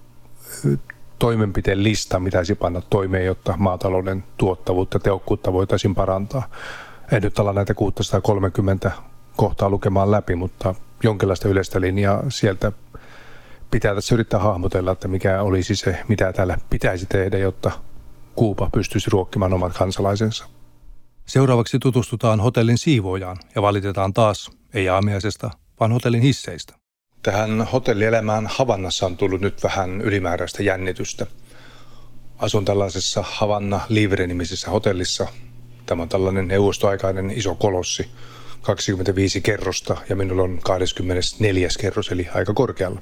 toimenpiteen 1.19 1.83
lista, 1.83 2.21
mitä 2.21 2.31
pitäisi 2.31 2.55
panna 2.55 2.81
toimeen, 2.91 3.27
jotta 3.27 3.55
maatalouden 3.57 4.25
tuottavuutta 4.37 4.97
ja 4.97 5.01
tehokkuutta 5.01 5.53
voitaisiin 5.53 5.95
parantaa. 5.95 6.49
En 7.13 7.23
nyt 7.23 7.39
ala 7.39 7.53
näitä 7.53 7.75
630 7.75 8.93
kohtaa 9.37 9.71
lukemaan 9.71 10.11
läpi, 10.11 10.35
mutta 10.35 10.75
jonkinlaista 11.03 11.49
yleistä 11.49 11.81
linjaa 11.81 12.23
sieltä 12.29 12.73
pitää 13.71 13.95
tässä 13.95 14.15
yrittää 14.15 14.41
hahmotella, 14.41 14.93
että 14.93 15.09
mikä 15.09 15.43
olisi 15.43 15.77
se, 15.77 15.99
mitä 16.09 16.33
täällä 16.33 16.59
pitäisi 16.71 17.07
tehdä, 17.07 17.39
jotta 17.39 17.71
Kuuba 18.35 18.71
pystyisi 18.73 19.11
ruokkimaan 19.11 19.53
omat 19.53 19.79
kansalaisensa. 19.79 20.47
Seuraavaksi 21.27 21.79
tutustutaan 21.79 22.41
hotellin 22.41 22.79
siivoojaan 22.79 23.37
ja 23.55 23.63
valitetaan 23.63 24.13
taas, 24.13 24.51
ei 24.75 24.89
aamiaisesta, 24.89 25.51
vaan 25.81 25.93
hotellin 25.93 26.23
hisseistä. 26.23 26.75
Tähän 27.23 27.63
hotellielämään 27.73 28.47
Havannassa 28.51 29.07
on 29.07 29.17
tullut 29.17 29.41
nyt 29.41 29.63
vähän 29.63 30.01
ylimääräistä 30.01 30.63
jännitystä. 30.63 31.27
Asun 32.39 32.65
tällaisessa 32.65 33.25
Havanna 33.27 33.81
Livre-nimisessä 33.89 34.71
hotellissa. 34.71 35.27
Tämä 35.87 36.03
on 36.03 36.09
tällainen 36.09 36.49
neuvostoaikainen 36.49 37.31
iso 37.31 37.55
kolossi, 37.55 38.11
25 38.67 39.41
kerrosta 39.41 39.97
ja 40.09 40.17
minulla 40.17 40.43
on 40.43 40.61
24. 40.65 41.69
kerros, 41.81 42.09
eli 42.09 42.29
aika 42.35 42.55
korkealla. 42.55 43.01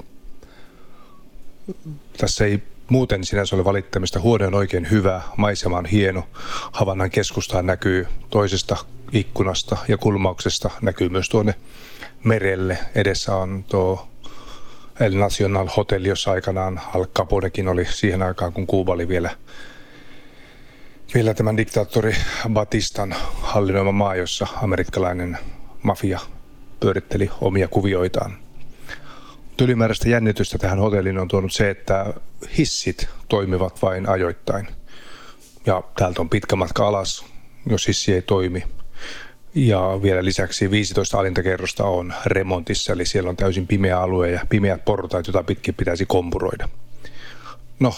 Tässä 2.17 2.45
ei 2.45 2.63
muuten 2.89 3.25
sinänsä 3.25 3.57
ole 3.57 3.65
valittamista. 3.65 4.21
Huone 4.21 4.47
on 4.47 4.55
oikein 4.55 4.91
hyvä, 4.91 5.23
maisema 5.37 5.79
on 5.79 5.87
hieno. 5.87 6.29
Havannan 6.73 7.11
keskustaan 7.11 7.67
näkyy 7.67 8.07
toisesta 8.31 8.77
ikkunasta 9.13 9.77
ja 9.89 9.99
kulmauksesta 9.99 10.71
näkyy 10.83 11.09
myös 11.09 11.29
tuonne 11.29 11.55
merelle. 12.25 12.79
Edessä 12.95 13.37
on 13.37 13.65
tuo 13.69 14.09
El 15.01 15.19
Nacional 15.19 15.69
Hotel, 15.77 16.05
jossa 16.05 16.31
aikanaan 16.31 16.81
Al 16.95 17.07
Caponekin 17.07 17.69
oli 17.69 17.85
siihen 17.85 18.23
aikaan, 18.23 18.53
kun 18.53 18.67
Kuuba 18.67 18.93
oli 18.93 19.09
vielä, 19.09 19.31
vielä 21.15 21.35
tämän 21.35 21.57
diktaattori 21.57 22.17
Batistan 22.53 23.15
hallinnoima 23.41 23.93
maa, 23.93 24.17
jossa 24.17 24.47
amerikkalainen 24.63 25.39
mafia 25.83 26.21
pyöritteli 26.81 27.31
omia 27.41 27.69
kuvioitaan. 27.69 28.37
Ylimääräistä 29.63 30.09
jännitystä 30.09 30.59
tähän 30.59 30.79
hotelliin 30.79 31.19
on 31.19 31.29
tuonut 31.29 31.53
se, 31.53 31.71
että 31.71 32.15
hissit 32.59 33.09
toimivat 33.29 33.83
vain 33.83 34.09
ajoittain. 34.09 34.69
Ja 35.67 35.83
täältä 35.97 36.21
on 36.21 36.29
pitkä 36.29 36.57
matka 36.57 36.89
alas, 36.89 37.25
jos 37.71 37.89
hissi 37.89 38.15
ei 38.15 38.23
toimi. 38.23 38.65
Ja 39.55 39.99
vielä 40.03 40.25
lisäksi 40.25 40.71
15 40.71 41.19
alintakerrosta 41.19 41.85
on 41.85 42.15
remontissa, 42.27 42.93
eli 42.93 43.07
siellä 43.07 43.31
on 43.31 43.37
täysin 43.37 43.67
pimeä 43.67 44.01
alue 44.01 44.31
ja 44.31 44.41
pimeät 44.49 44.85
portaat, 44.85 45.27
joita 45.27 45.43
pitkin 45.43 45.75
pitäisi 45.75 46.07
kompuroida. 46.07 46.69
No, 47.81 47.95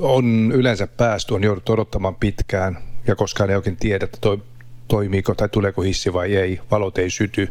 on 0.00 0.52
yleensä 0.54 0.86
päästy, 0.86 1.34
on 1.34 1.44
jouduttu 1.44 1.72
odottamaan 1.72 2.14
pitkään, 2.14 2.78
ja 3.06 3.16
koskaan 3.16 3.50
ei 3.50 3.56
oikein 3.56 3.76
tiedä, 3.76 4.04
että 4.04 4.18
toi, 4.20 4.42
toimiiko 4.88 5.34
tai 5.34 5.48
tuleeko 5.48 5.82
hissi 5.82 6.12
vai 6.12 6.36
ei. 6.36 6.60
Valot 6.70 6.98
ei 6.98 7.10
syty, 7.10 7.48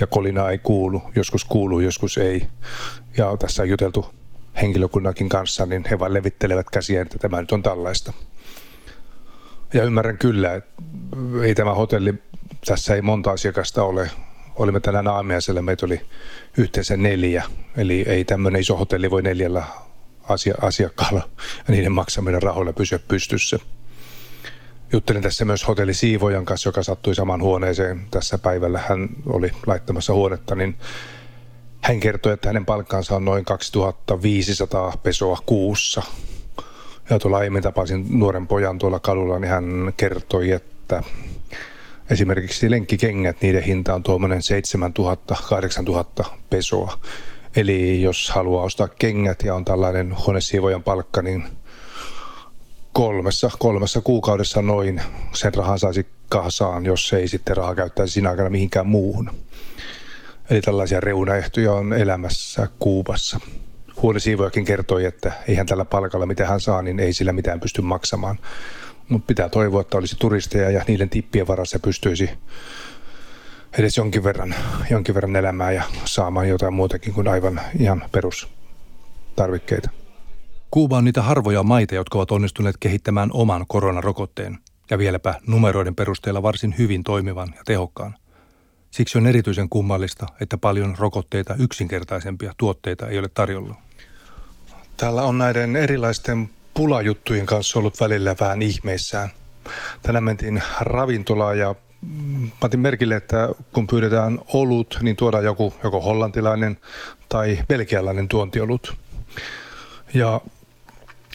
ja 0.00 0.06
kolina 0.06 0.50
ei 0.50 0.58
kuulu. 0.58 1.02
Joskus 1.14 1.44
kuuluu, 1.44 1.80
joskus 1.80 2.18
ei. 2.18 2.46
Ja 3.16 3.36
tässä 3.36 3.62
on 3.62 3.68
juteltu 3.68 4.06
henkilökunnankin 4.62 5.28
kanssa, 5.28 5.66
niin 5.66 5.84
he 5.90 5.98
vain 5.98 6.14
levittelevät 6.14 6.70
käsiä, 6.70 7.02
että 7.02 7.18
tämä 7.18 7.40
nyt 7.40 7.52
on 7.52 7.62
tällaista. 7.62 8.12
Ja 9.74 9.84
ymmärrän 9.84 10.18
kyllä, 10.18 10.54
että 10.54 10.82
ei 11.42 11.54
tämä 11.54 11.74
hotelli, 11.74 12.14
tässä 12.66 12.94
ei 12.94 13.02
monta 13.02 13.30
asiakasta 13.30 13.84
ole. 13.84 14.10
Olimme 14.56 14.80
tänään 14.80 15.08
aamiaisella, 15.08 15.62
meitä 15.62 15.86
oli 15.86 16.00
yhteensä 16.56 16.96
neljä. 16.96 17.44
Eli 17.76 18.04
ei 18.08 18.24
tämmöinen 18.24 18.60
iso 18.60 18.76
hotelli 18.76 19.10
voi 19.10 19.22
neljällä 19.22 19.64
asia- 20.28 20.58
asiakkaalla 20.62 21.28
ja 21.68 21.74
niiden 21.74 21.92
maksaminen 21.92 22.42
rahoilla 22.42 22.72
pysyä 22.72 22.98
pystyssä. 22.98 23.58
Juttelin 24.92 25.22
tässä 25.22 25.44
myös 25.44 25.68
hotellisiivojan 25.68 26.44
kanssa, 26.44 26.68
joka 26.68 26.82
sattui 26.82 27.14
saman 27.14 27.42
huoneeseen 27.42 28.06
tässä 28.10 28.38
päivällä. 28.38 28.80
Hän 28.88 29.08
oli 29.26 29.50
laittamassa 29.66 30.12
huonetta, 30.12 30.54
niin 30.54 30.76
hän 31.80 32.00
kertoi, 32.00 32.32
että 32.32 32.48
hänen 32.48 32.66
palkkaansa 32.66 33.16
on 33.16 33.24
noin 33.24 33.44
2500 33.44 34.92
pesoa 35.02 35.38
kuussa. 35.46 36.02
Ja 37.10 37.18
tuolla 37.18 37.38
aiemmin 37.38 37.62
tapasin 37.62 38.06
nuoren 38.18 38.46
pojan 38.46 38.78
tuolla 38.78 39.00
kadulla, 39.00 39.38
niin 39.38 39.50
hän 39.50 39.92
kertoi, 39.96 40.50
että 40.50 41.02
esimerkiksi 42.10 42.70
lenkkikengät, 42.70 43.36
niiden 43.42 43.62
hinta 43.62 43.94
on 43.94 44.02
tuommoinen 44.02 44.40
7000-8000 46.22 46.24
pesoa. 46.50 46.98
Eli 47.56 48.02
jos 48.02 48.30
haluaa 48.30 48.64
ostaa 48.64 48.88
kengät 48.88 49.42
ja 49.42 49.54
on 49.54 49.64
tällainen 49.64 50.16
huonesiivojan 50.26 50.82
palkka, 50.82 51.22
niin 51.22 51.44
kolmessa, 52.92 53.50
kolmessa 53.58 54.00
kuukaudessa 54.00 54.62
noin 54.62 55.02
sen 55.32 55.54
rahan 55.54 55.78
saisi 55.78 56.06
kasaan, 56.28 56.86
jos 56.86 57.12
ei 57.12 57.28
sitten 57.28 57.56
rahaa 57.56 57.74
käyttäisi 57.74 58.12
siinä 58.12 58.30
aikana 58.30 58.50
mihinkään 58.50 58.86
muuhun. 58.86 59.30
Eli 60.50 60.60
tällaisia 60.60 61.00
reunaehtoja 61.00 61.72
on 61.72 61.92
elämässä 61.92 62.68
Kuubassa. 62.78 63.40
huonesiivojakin 64.02 64.64
kertoi, 64.64 65.04
että 65.04 65.32
eihän 65.48 65.66
tällä 65.66 65.84
palkalla, 65.84 66.26
mitä 66.26 66.46
hän 66.46 66.60
saa, 66.60 66.82
niin 66.82 67.00
ei 67.00 67.12
sillä 67.12 67.32
mitään 67.32 67.60
pysty 67.60 67.82
maksamaan. 67.82 68.38
Mutta 69.08 69.26
pitää 69.26 69.48
toivoa, 69.48 69.80
että 69.80 69.98
olisi 69.98 70.16
turisteja 70.18 70.70
ja 70.70 70.84
niiden 70.88 71.10
tippien 71.10 71.46
varassa 71.46 71.78
pystyisi 71.78 72.30
edes 73.78 73.96
jonkin 73.96 74.24
verran, 74.24 74.54
jonkin 74.90 75.14
verran 75.14 75.36
elämää 75.36 75.72
ja 75.72 75.82
saamaan 76.04 76.48
jotain 76.48 76.74
muutakin 76.74 77.14
kuin 77.14 77.28
aivan 77.28 77.60
ihan 77.78 78.04
perustarvikkeita. 78.12 79.90
Kuuba 80.70 80.96
on 80.96 81.04
niitä 81.04 81.22
harvoja 81.22 81.62
maita, 81.62 81.94
jotka 81.94 82.18
ovat 82.18 82.30
onnistuneet 82.30 82.76
kehittämään 82.80 83.30
oman 83.32 83.64
koronarokotteen 83.68 84.58
ja 84.90 84.98
vieläpä 84.98 85.34
numeroiden 85.46 85.94
perusteella 85.94 86.42
varsin 86.42 86.74
hyvin 86.78 87.04
toimivan 87.04 87.48
ja 87.56 87.62
tehokkaan. 87.64 88.14
Siksi 88.90 89.18
on 89.18 89.26
erityisen 89.26 89.68
kummallista, 89.68 90.26
että 90.40 90.58
paljon 90.58 90.94
rokotteita 90.98 91.54
yksinkertaisempia 91.58 92.52
tuotteita 92.56 93.08
ei 93.08 93.18
ole 93.18 93.28
tarjolla. 93.34 93.74
Täällä 94.96 95.22
on 95.22 95.38
näiden 95.38 95.76
erilaisten 95.76 96.50
pulajuttujen 96.74 97.46
kanssa 97.46 97.78
ollut 97.78 98.00
välillä 98.00 98.36
vähän 98.40 98.62
ihmeissään. 98.62 99.28
Tänään 100.02 100.24
mentiin 100.24 100.62
ravintolaan 100.80 101.58
ja 101.58 101.74
otin 102.60 102.80
merkille, 102.80 103.16
että 103.16 103.48
kun 103.72 103.86
pyydetään 103.86 104.38
olut, 104.52 104.98
niin 105.02 105.16
tuodaan 105.16 105.44
joku 105.44 105.74
joko 105.84 106.00
hollantilainen 106.00 106.78
tai 107.28 107.58
belgialainen 107.68 108.28
tuontiolut. 108.28 108.96
Ja 110.14 110.40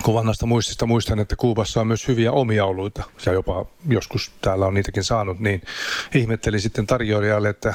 kun 0.03 0.13
vanhasta 0.13 0.45
muistista 0.45 0.85
muistan, 0.85 1.19
että 1.19 1.35
Kuubassa 1.35 1.81
on 1.81 1.87
myös 1.87 2.07
hyviä 2.07 2.31
omia 2.31 2.65
oluita, 2.65 3.03
ja 3.25 3.33
jopa 3.33 3.65
joskus 3.87 4.31
täällä 4.41 4.65
on 4.65 4.73
niitäkin 4.73 5.03
saanut, 5.03 5.39
niin 5.39 5.61
ihmettelin 6.15 6.61
sitten 6.61 6.87
tarjoilijalle, 6.87 7.49
että 7.49 7.73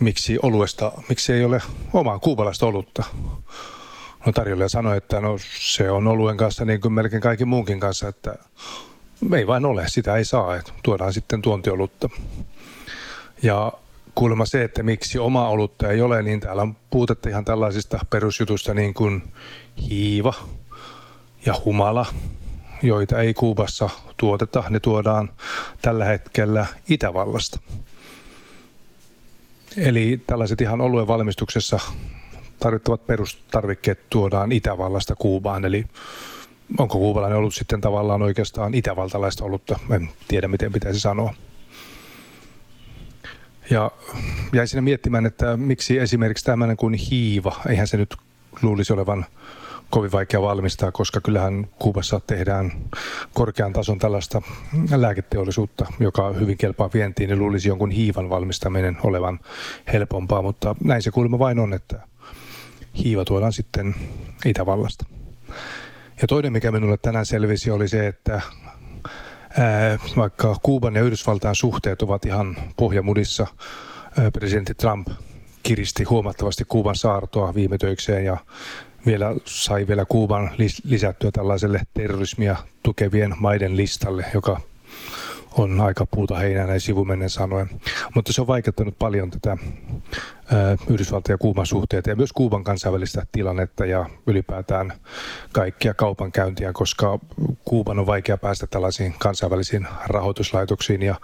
miksi 0.00 0.38
oluesta, 0.42 0.92
miksi 1.08 1.32
ei 1.32 1.44
ole 1.44 1.62
omaa 1.92 2.18
kuubalaista 2.18 2.66
olutta. 2.66 3.04
No 4.26 4.32
tarjoilija 4.32 4.68
sanoi, 4.68 4.96
että 4.96 5.20
no 5.20 5.38
se 5.58 5.90
on 5.90 6.06
oluen 6.06 6.36
kanssa 6.36 6.64
niin 6.64 6.80
kuin 6.80 6.92
melkein 6.92 7.22
kaikki 7.22 7.44
muunkin 7.44 7.80
kanssa, 7.80 8.08
että 8.08 8.34
ei 9.36 9.46
vain 9.46 9.64
ole, 9.64 9.88
sitä 9.88 10.16
ei 10.16 10.24
saa, 10.24 10.56
että 10.56 10.72
tuodaan 10.82 11.12
sitten 11.12 11.42
tuontiolutta. 11.42 12.08
Ja 13.42 13.72
kuulemma 14.14 14.46
se, 14.46 14.64
että 14.64 14.82
miksi 14.82 15.18
oma 15.18 15.48
olutta 15.48 15.88
ei 15.88 16.00
ole, 16.00 16.22
niin 16.22 16.40
täällä 16.40 16.62
on 16.62 16.76
puutetta 16.90 17.28
ihan 17.28 17.44
tällaisista 17.44 17.98
perusjutusta 18.10 18.74
niin 18.74 18.94
kuin 18.94 19.22
hiiva 19.90 20.34
ja 21.46 21.54
humala, 21.64 22.06
joita 22.82 23.20
ei 23.20 23.34
Kuubassa 23.34 23.90
tuoteta. 24.16 24.64
Ne 24.68 24.80
tuodaan 24.80 25.30
tällä 25.82 26.04
hetkellä 26.04 26.66
Itävallasta. 26.88 27.60
Eli 29.76 30.20
tällaiset 30.26 30.60
ihan 30.60 30.80
oluen 30.80 31.06
valmistuksessa 31.06 31.80
tarvittavat 32.58 33.06
perustarvikkeet 33.06 34.10
tuodaan 34.10 34.52
Itävallasta 34.52 35.14
Kuubaan, 35.16 35.64
eli 35.64 35.84
onko 36.78 36.98
kuubalainen 36.98 37.38
ollut 37.38 37.54
sitten 37.54 37.80
tavallaan 37.80 38.22
oikeastaan 38.22 38.74
itävaltalaista 38.74 39.44
olutta, 39.44 39.78
en 39.90 40.08
tiedä 40.28 40.48
miten 40.48 40.72
pitäisi 40.72 41.00
sanoa. 41.00 41.34
Ja 43.70 43.90
jäin 44.52 44.68
sinne 44.68 44.80
miettimään, 44.80 45.26
että 45.26 45.56
miksi 45.56 45.98
esimerkiksi 45.98 46.44
tämmöinen 46.44 46.76
kuin 46.76 46.94
hiiva, 46.94 47.56
eihän 47.68 47.86
se 47.86 47.96
nyt 47.96 48.16
luulisi 48.62 48.92
olevan 48.92 49.26
kovin 49.90 50.12
vaikea 50.12 50.42
valmistaa, 50.42 50.92
koska 50.92 51.20
kyllähän 51.20 51.68
Kuubassa 51.78 52.20
tehdään 52.26 52.72
korkean 53.34 53.72
tason 53.72 53.98
tällaista 53.98 54.42
lääketeollisuutta, 54.96 55.86
joka 56.00 56.32
hyvin 56.32 56.58
kelpaa 56.58 56.90
vientiin, 56.94 57.28
niin 57.28 57.38
luulisi 57.38 57.68
jonkun 57.68 57.90
hiivan 57.90 58.30
valmistaminen 58.30 58.96
olevan 59.02 59.40
helpompaa, 59.92 60.42
mutta 60.42 60.76
näin 60.84 61.02
se 61.02 61.10
kuulemma 61.10 61.38
vain 61.38 61.58
on, 61.58 61.72
että 61.72 62.00
hiiva 63.04 63.24
tuodaan 63.24 63.52
sitten 63.52 63.94
Itävallasta. 64.44 65.04
Ja 66.22 66.28
toinen, 66.28 66.52
mikä 66.52 66.72
minulle 66.72 66.96
tänään 66.96 67.26
selvisi, 67.26 67.70
oli 67.70 67.88
se, 67.88 68.06
että 68.06 68.40
ää, 69.58 69.98
vaikka 70.16 70.56
Kuuban 70.62 70.94
ja 70.94 71.02
Yhdysvaltain 71.02 71.54
suhteet 71.54 72.02
ovat 72.02 72.24
ihan 72.24 72.56
pohjamudissa, 72.76 73.46
ää, 74.18 74.30
presidentti 74.30 74.74
Trump 74.74 75.08
kiristi 75.62 76.04
huomattavasti 76.04 76.64
Kuuban 76.68 76.96
saartoa 76.96 77.54
viime 77.54 77.78
töikseen 77.78 78.24
ja 78.24 78.36
vielä 79.06 79.34
sai 79.44 79.88
vielä 79.88 80.04
Kuuban 80.04 80.50
lisättyä 80.84 81.30
tällaiselle 81.30 81.80
terrorismia 81.94 82.56
tukevien 82.82 83.34
maiden 83.38 83.76
listalle, 83.76 84.24
joka 84.34 84.60
on 85.52 85.80
aika 85.80 86.06
puuta 86.06 86.38
heinää 86.38 86.66
näin 86.66 86.80
sivumennen 86.80 87.30
sanoen. 87.30 87.70
Mutta 88.14 88.32
se 88.32 88.40
on 88.40 88.46
vaikeuttanut 88.46 88.98
paljon 88.98 89.30
tätä 89.30 89.56
Yhdysvaltain 90.90 91.34
ja 91.34 91.38
Kuuban 91.38 91.66
suhteita 91.66 92.10
ja 92.10 92.16
myös 92.16 92.32
Kuuban 92.32 92.64
kansainvälistä 92.64 93.26
tilannetta 93.32 93.86
ja 93.86 94.10
ylipäätään 94.26 94.92
kaikkia 95.52 95.94
kaupankäyntiä, 95.94 96.72
koska 96.72 97.18
Kuuban 97.64 97.98
on 97.98 98.06
vaikea 98.06 98.36
päästä 98.36 98.66
tällaisiin 98.66 99.14
kansainvälisiin 99.18 99.86
rahoituslaitoksiin 100.06 101.02
ja 101.02 101.14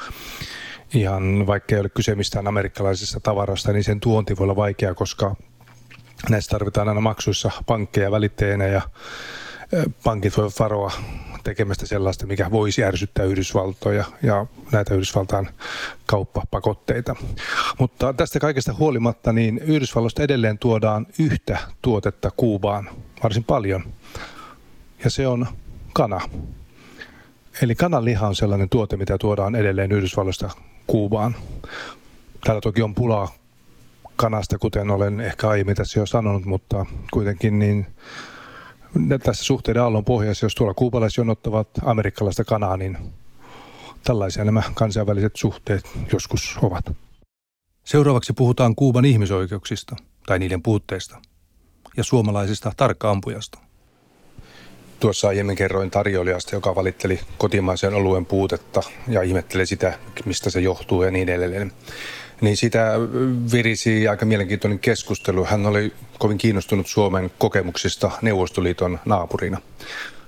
ihan 0.95 1.47
vaikka 1.47 1.75
ei 1.75 1.81
ole 1.81 1.89
kyse 1.89 2.15
mistään 2.15 2.49
amerikkalaisesta 2.49 3.21
tavarasta, 3.21 3.73
niin 3.73 3.85
sen 3.85 4.01
tuonti 4.01 4.37
voi 4.37 4.45
olla 4.45 4.57
vaikea, 4.57 4.95
koska 4.95 5.37
näissä 6.31 6.51
tarvitaan 6.51 6.89
aina 6.89 7.01
maksuissa 7.01 7.51
pankkeja 7.67 8.11
välittäjänä 8.11 8.67
ja 8.67 8.83
pankit 10.05 10.37
voivat 10.37 10.59
varoa 10.59 10.93
tekemästä 11.45 11.87
sellaista, 11.87 12.27
mikä 12.27 12.51
voisi 12.51 12.85
ärsyttää 12.85 13.25
Yhdysvaltoja 13.25 14.05
ja 14.23 14.47
näitä 14.73 14.95
Yhdysvaltain 14.95 15.49
kauppapakotteita. 16.07 17.17
Mutta 17.79 18.13
tästä 18.13 18.41
kaikesta 18.41 18.75
huolimatta, 18.75 19.33
niin 19.33 19.59
Yhdysvalloista 19.59 20.23
edelleen 20.23 20.59
tuodaan 20.59 21.07
yhtä 21.19 21.59
tuotetta 21.83 22.31
Kuubaan 22.37 22.91
varsin 23.23 23.45
paljon, 23.45 23.85
ja 25.05 25.11
se 25.11 25.27
on 25.27 25.47
kana. 25.93 26.21
Eli 27.63 27.75
kananliha 27.75 28.29
on 28.29 28.37
sellainen 28.37 28.69
tuote, 28.69 28.97
mitä 28.97 29.19
tuodaan 29.19 29.55
edelleen 29.55 29.93
Yhdysvalloista 29.93 30.51
Kuubaan. 30.87 31.37
Täällä 32.45 32.61
toki 32.61 32.83
on 32.83 32.95
pulaa 32.95 33.35
kanasta, 34.17 34.59
kuten 34.59 34.91
olen 34.91 35.21
ehkä 35.21 35.49
aiemmin 35.49 35.77
tässä 35.77 36.01
jo 36.01 36.07
sanonut, 36.07 36.45
mutta 36.45 36.87
kuitenkin 37.13 37.59
niin 37.59 37.87
tässä 39.23 39.45
suhteiden 39.45 39.83
aallon 39.83 40.05
pohjassa, 40.05 40.47
jos 40.47 40.55
tuolla 40.55 40.75
kuubalaiset 40.75 41.17
jonottavat 41.17 41.69
amerikkalaista 41.85 42.45
kanaa, 42.45 42.77
niin 42.77 42.99
tällaisia 44.05 44.45
nämä 44.45 44.63
kansainväliset 44.75 45.37
suhteet 45.37 45.85
joskus 46.13 46.59
ovat. 46.63 46.85
Seuraavaksi 47.85 48.33
puhutaan 48.33 48.75
Kuuban 48.75 49.05
ihmisoikeuksista 49.05 49.97
tai 50.27 50.39
niiden 50.39 50.63
puutteista 50.63 51.23
ja 51.97 52.05
suomalaisista 52.05 52.73
tarkkaampujasta. 52.77 53.59
Tuossa 55.01 55.29
aiemmin 55.29 55.57
kerroin 55.57 55.91
tarjoilijasta, 55.91 56.57
joka 56.57 56.75
valitteli 56.75 57.21
kotimaisen 57.39 57.95
oluen 57.95 58.27
puutetta 58.27 58.83
ja 59.09 59.23
ihmetteli 59.23 59.67
sitä, 59.67 59.99
mistä 60.25 60.51
se 60.51 60.61
johtuu 60.61 61.03
ja 61.03 61.11
niin 61.11 61.29
edelleen 61.29 61.73
niin 62.45 62.57
sitä 62.57 62.93
virisi 63.53 64.09
aika 64.09 64.27
mielenkiintoinen 64.27 64.79
keskustelu. 64.79 65.45
Hän 65.45 65.67
oli 65.67 65.93
kovin 66.19 66.39
kiinnostunut 66.39 66.87
Suomen 66.87 67.31
kokemuksista 67.39 68.11
Neuvostoliiton 68.23 68.99
naapurina. 69.05 69.61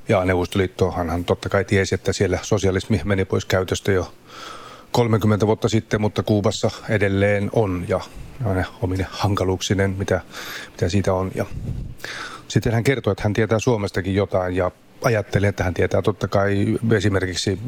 Ja 0.08 0.24
Neuvostoliittohan 0.24 1.10
hän 1.10 1.24
totta 1.24 1.48
kai 1.48 1.64
tiesi, 1.64 1.94
että 1.94 2.12
siellä 2.12 2.38
sosialismi 2.42 3.00
meni 3.04 3.24
pois 3.24 3.44
käytöstä 3.44 3.92
jo 3.92 4.12
30 4.92 5.46
vuotta 5.46 5.68
sitten, 5.68 6.00
mutta 6.00 6.22
Kuubassa 6.22 6.70
edelleen 6.88 7.50
on 7.52 7.84
ja 7.88 8.00
omine 8.82 9.06
hankaluuksinen, 9.10 9.90
mitä, 9.98 10.20
mitä 10.70 10.88
siitä 10.88 11.12
on. 11.12 11.30
Ja 11.34 11.46
sitten 12.48 12.72
hän 12.72 12.84
kertoi, 12.84 13.12
että 13.12 13.22
hän 13.22 13.32
tietää 13.32 13.58
Suomestakin 13.58 14.14
jotain 14.14 14.56
ja 14.56 14.70
ajattelin, 15.06 15.48
että 15.48 15.64
hän 15.64 15.74
tietää 15.74 16.02
totta 16.02 16.28
kai 16.28 16.78
esimerkiksi 16.96 17.58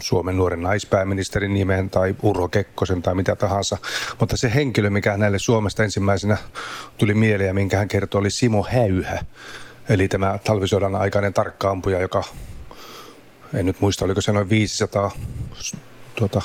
Suomen 0.00 0.36
nuoren 0.36 0.62
naispääministerin 0.62 1.54
nimen 1.54 1.90
tai 1.90 2.14
Urho 2.22 2.48
Kekkosen 2.48 3.02
tai 3.02 3.14
mitä 3.14 3.36
tahansa. 3.36 3.78
Mutta 4.20 4.36
se 4.36 4.54
henkilö, 4.54 4.90
mikä 4.90 5.10
hänelle 5.10 5.38
Suomesta 5.38 5.84
ensimmäisenä 5.84 6.36
tuli 6.98 7.14
mieleen 7.14 7.48
ja 7.48 7.54
minkä 7.54 7.78
hän 7.78 7.88
kertoi, 7.88 8.18
oli 8.18 8.30
Simo 8.30 8.66
Häyhä. 8.70 9.24
Eli 9.88 10.08
tämä 10.08 10.38
talvisodan 10.44 10.94
aikainen 10.94 11.34
tarkkaampuja, 11.34 12.00
joka, 12.00 12.24
en 13.54 13.66
nyt 13.66 13.80
muista, 13.80 14.04
oliko 14.04 14.20
se 14.20 14.32
noin 14.32 14.50
500 14.50 15.10
tuota, 16.14 16.42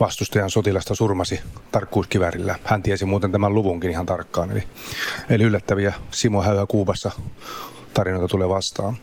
vastustajan 0.00 0.50
sotilasta 0.50 0.94
surmasi 0.94 1.40
tarkkuuskivärillä. 1.72 2.58
Hän 2.64 2.82
tiesi 2.82 3.04
muuten 3.04 3.32
tämän 3.32 3.54
luvunkin 3.54 3.90
ihan 3.90 4.06
tarkkaan. 4.06 4.50
Eli, 4.50 4.62
eli 5.30 5.44
yllättäviä 5.44 5.92
Simo 6.10 6.42
Häyhä 6.42 6.66
Kuubassa 6.66 7.10
tarinoita 7.94 8.28
tulee 8.28 8.48
vastaan. 8.48 8.96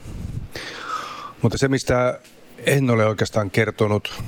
Mutta 1.42 1.58
se, 1.58 1.68
mistä 1.68 2.20
en 2.66 2.90
ole 2.90 3.06
oikeastaan 3.06 3.52
kertonut 3.52 4.24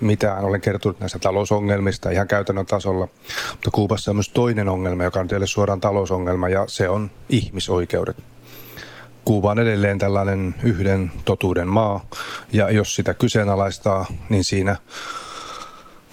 mitään, 0.00 0.44
olen 0.44 0.60
kertonut 0.60 1.00
näistä 1.00 1.18
talousongelmista 1.18 2.10
ihan 2.10 2.28
käytännön 2.28 2.66
tasolla. 2.66 3.08
Mutta 3.50 3.70
Kuubassa 3.72 4.10
on 4.10 4.16
myös 4.16 4.28
toinen 4.28 4.68
ongelma, 4.68 5.04
joka 5.04 5.20
on 5.20 5.28
teille 5.28 5.46
suoraan 5.46 5.80
talousongelma, 5.80 6.48
ja 6.48 6.64
se 6.68 6.88
on 6.88 7.10
ihmisoikeudet. 7.28 8.16
Kuuba 9.24 9.50
on 9.50 9.58
edelleen 9.58 9.98
tällainen 9.98 10.54
yhden 10.62 11.12
totuuden 11.24 11.68
maa, 11.68 12.06
ja 12.52 12.70
jos 12.70 12.94
sitä 12.94 13.14
kyseenalaistaa, 13.14 14.06
niin 14.28 14.44
siinä 14.44 14.76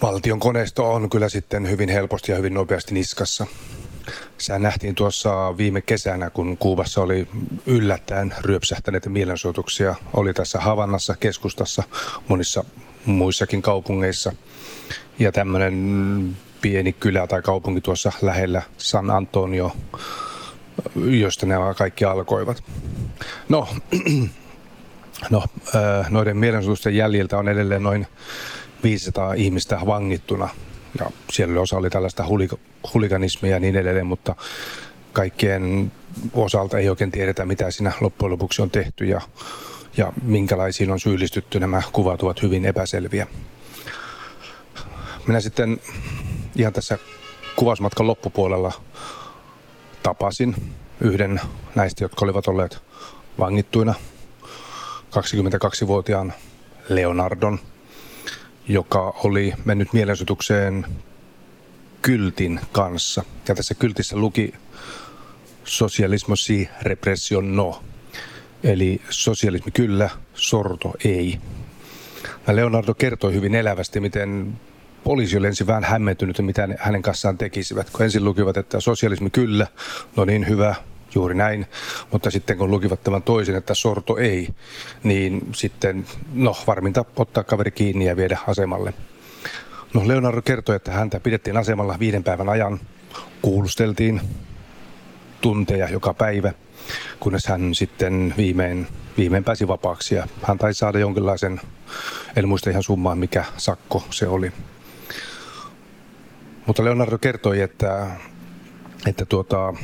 valtion 0.02 0.40
koneisto 0.40 0.92
on 0.92 1.10
kyllä 1.10 1.28
sitten 1.28 1.70
hyvin 1.70 1.88
helposti 1.88 2.32
ja 2.32 2.36
hyvin 2.36 2.54
nopeasti 2.54 2.94
niskassa. 2.94 3.46
Sehän 4.42 4.62
nähtiin 4.62 4.94
tuossa 4.94 5.56
viime 5.56 5.80
kesänä, 5.80 6.30
kun 6.30 6.56
Kuubassa 6.56 7.02
oli 7.02 7.28
yllättäen 7.66 8.34
ryöpsähtäneitä 8.40 9.10
mielensuotuksia. 9.10 9.94
Oli 10.12 10.34
tässä 10.34 10.60
Havannassa, 10.60 11.16
keskustassa, 11.16 11.82
monissa 12.28 12.64
muissakin 13.06 13.62
kaupungeissa. 13.62 14.32
Ja 15.18 15.32
tämmöinen 15.32 16.36
pieni 16.60 16.92
kylä 16.92 17.26
tai 17.26 17.42
kaupunki 17.42 17.80
tuossa 17.80 18.12
lähellä 18.22 18.62
San 18.78 19.10
Antonio, 19.10 19.72
josta 20.96 21.46
ne 21.46 21.54
kaikki 21.76 22.04
alkoivat. 22.04 22.64
No, 23.48 23.68
no 25.30 25.44
noiden 26.10 26.36
mielenosoitusten 26.36 26.96
jäljiltä 26.96 27.38
on 27.38 27.48
edelleen 27.48 27.82
noin 27.82 28.06
500 28.82 29.32
ihmistä 29.34 29.80
vangittuna 29.86 30.48
ja 30.98 31.10
siellä 31.32 31.60
osa 31.60 31.76
oli 31.76 31.90
tällaista 31.90 32.24
huliganismia 32.94 33.52
ja 33.52 33.60
niin 33.60 33.76
edelleen, 33.76 34.06
mutta 34.06 34.36
kaikkien 35.12 35.92
osalta 36.32 36.78
ei 36.78 36.88
oikein 36.88 37.10
tiedetä, 37.10 37.46
mitä 37.46 37.70
siinä 37.70 37.92
loppujen 38.00 38.32
lopuksi 38.32 38.62
on 38.62 38.70
tehty 38.70 39.04
ja, 39.04 39.20
ja 39.96 40.12
minkälaisiin 40.22 40.90
on 40.90 41.00
syyllistytty. 41.00 41.60
Nämä 41.60 41.82
kuvat 41.92 42.22
ovat 42.22 42.42
hyvin 42.42 42.64
epäselviä. 42.64 43.26
Minä 45.26 45.40
sitten 45.40 45.80
ihan 46.56 46.72
tässä 46.72 46.98
kuvausmatkan 47.56 48.06
loppupuolella 48.06 48.72
tapasin 50.02 50.54
yhden 51.00 51.40
näistä, 51.74 52.04
jotka 52.04 52.24
olivat 52.24 52.48
olleet 52.48 52.82
vangittuina 53.38 53.94
22-vuotiaan 55.10 56.32
Leonardon– 56.88 57.58
joka 58.72 59.14
oli 59.24 59.52
mennyt 59.64 59.92
mielenosoitukseen 59.92 60.86
kyltin 62.02 62.60
kanssa. 62.72 63.24
Ja 63.48 63.54
tässä 63.54 63.74
kyltissä 63.74 64.16
luki 64.16 64.54
sosialismo 65.64 66.36
si 66.36 66.68
repression 66.82 67.56
no. 67.56 67.82
Eli 68.64 69.00
sosialismi 69.10 69.70
kyllä, 69.70 70.10
sorto 70.34 70.92
ei. 71.04 71.38
Ja 72.46 72.56
Leonardo 72.56 72.94
kertoi 72.94 73.34
hyvin 73.34 73.54
elävästi, 73.54 74.00
miten 74.00 74.58
poliisi 75.04 75.38
oli 75.38 75.46
ensin 75.46 75.66
vähän 75.66 75.84
hämmentynyt, 75.84 76.38
mitä 76.38 76.68
hänen 76.78 77.02
kanssaan 77.02 77.38
tekisivät. 77.38 77.90
Kun 77.90 78.02
ensin 78.02 78.24
lukivat, 78.24 78.56
että 78.56 78.80
sosialismi 78.80 79.30
kyllä, 79.30 79.66
no 80.16 80.24
niin 80.24 80.48
hyvä, 80.48 80.74
juuri 81.14 81.34
näin. 81.34 81.66
Mutta 82.12 82.30
sitten 82.30 82.58
kun 82.58 82.70
lukivat 82.70 83.02
tämän 83.02 83.22
toisen, 83.22 83.56
että 83.56 83.74
sorto 83.74 84.16
ei, 84.16 84.48
niin 85.02 85.48
sitten 85.54 86.06
no 86.32 86.56
varminta 86.66 87.04
ottaa 87.16 87.44
kaveri 87.44 87.70
kiinni 87.70 88.04
ja 88.04 88.16
viedä 88.16 88.38
asemalle. 88.46 88.94
No 89.94 90.08
Leonardo 90.08 90.42
kertoi, 90.42 90.76
että 90.76 90.92
häntä 90.92 91.20
pidettiin 91.20 91.56
asemalla 91.56 91.98
viiden 91.98 92.24
päivän 92.24 92.48
ajan, 92.48 92.80
kuulusteltiin 93.42 94.20
tunteja 95.40 95.88
joka 95.88 96.14
päivä, 96.14 96.52
kunnes 97.20 97.46
hän 97.46 97.74
sitten 97.74 98.34
viimein, 98.36 98.86
viimein 99.16 99.44
pääsi 99.44 99.68
vapaaksi 99.68 100.14
ja 100.14 100.26
hän 100.42 100.58
taisi 100.58 100.78
saada 100.78 100.98
jonkinlaisen, 100.98 101.60
en 102.36 102.48
muista 102.48 102.70
ihan 102.70 102.82
summaa 102.82 103.14
mikä 103.14 103.44
sakko 103.56 104.04
se 104.10 104.28
oli. 104.28 104.52
Mutta 106.66 106.84
Leonardo 106.84 107.18
kertoi, 107.18 107.60
että, 107.60 108.10
että 109.06 109.24
tuota, 109.24 109.74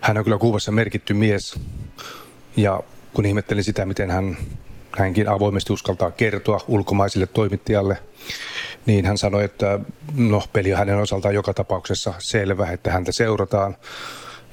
hän 0.00 0.18
on 0.18 0.24
kyllä 0.24 0.38
kuvassa 0.38 0.72
merkitty 0.72 1.14
mies 1.14 1.60
ja 2.56 2.82
kun 3.14 3.26
ihmettelin 3.26 3.64
sitä, 3.64 3.86
miten 3.86 4.10
hän 4.10 4.36
hänkin 4.98 5.28
avoimesti 5.28 5.72
uskaltaa 5.72 6.10
kertoa 6.10 6.60
ulkomaisille 6.68 7.26
toimittajalle, 7.26 7.98
niin 8.86 9.06
hän 9.06 9.18
sanoi, 9.18 9.44
että 9.44 9.80
no, 10.14 10.42
peli 10.52 10.72
on 10.72 10.78
hänen 10.78 10.98
osaltaan 10.98 11.34
joka 11.34 11.54
tapauksessa 11.54 12.14
selvä, 12.18 12.70
että 12.70 12.92
häntä 12.92 13.12
seurataan. 13.12 13.76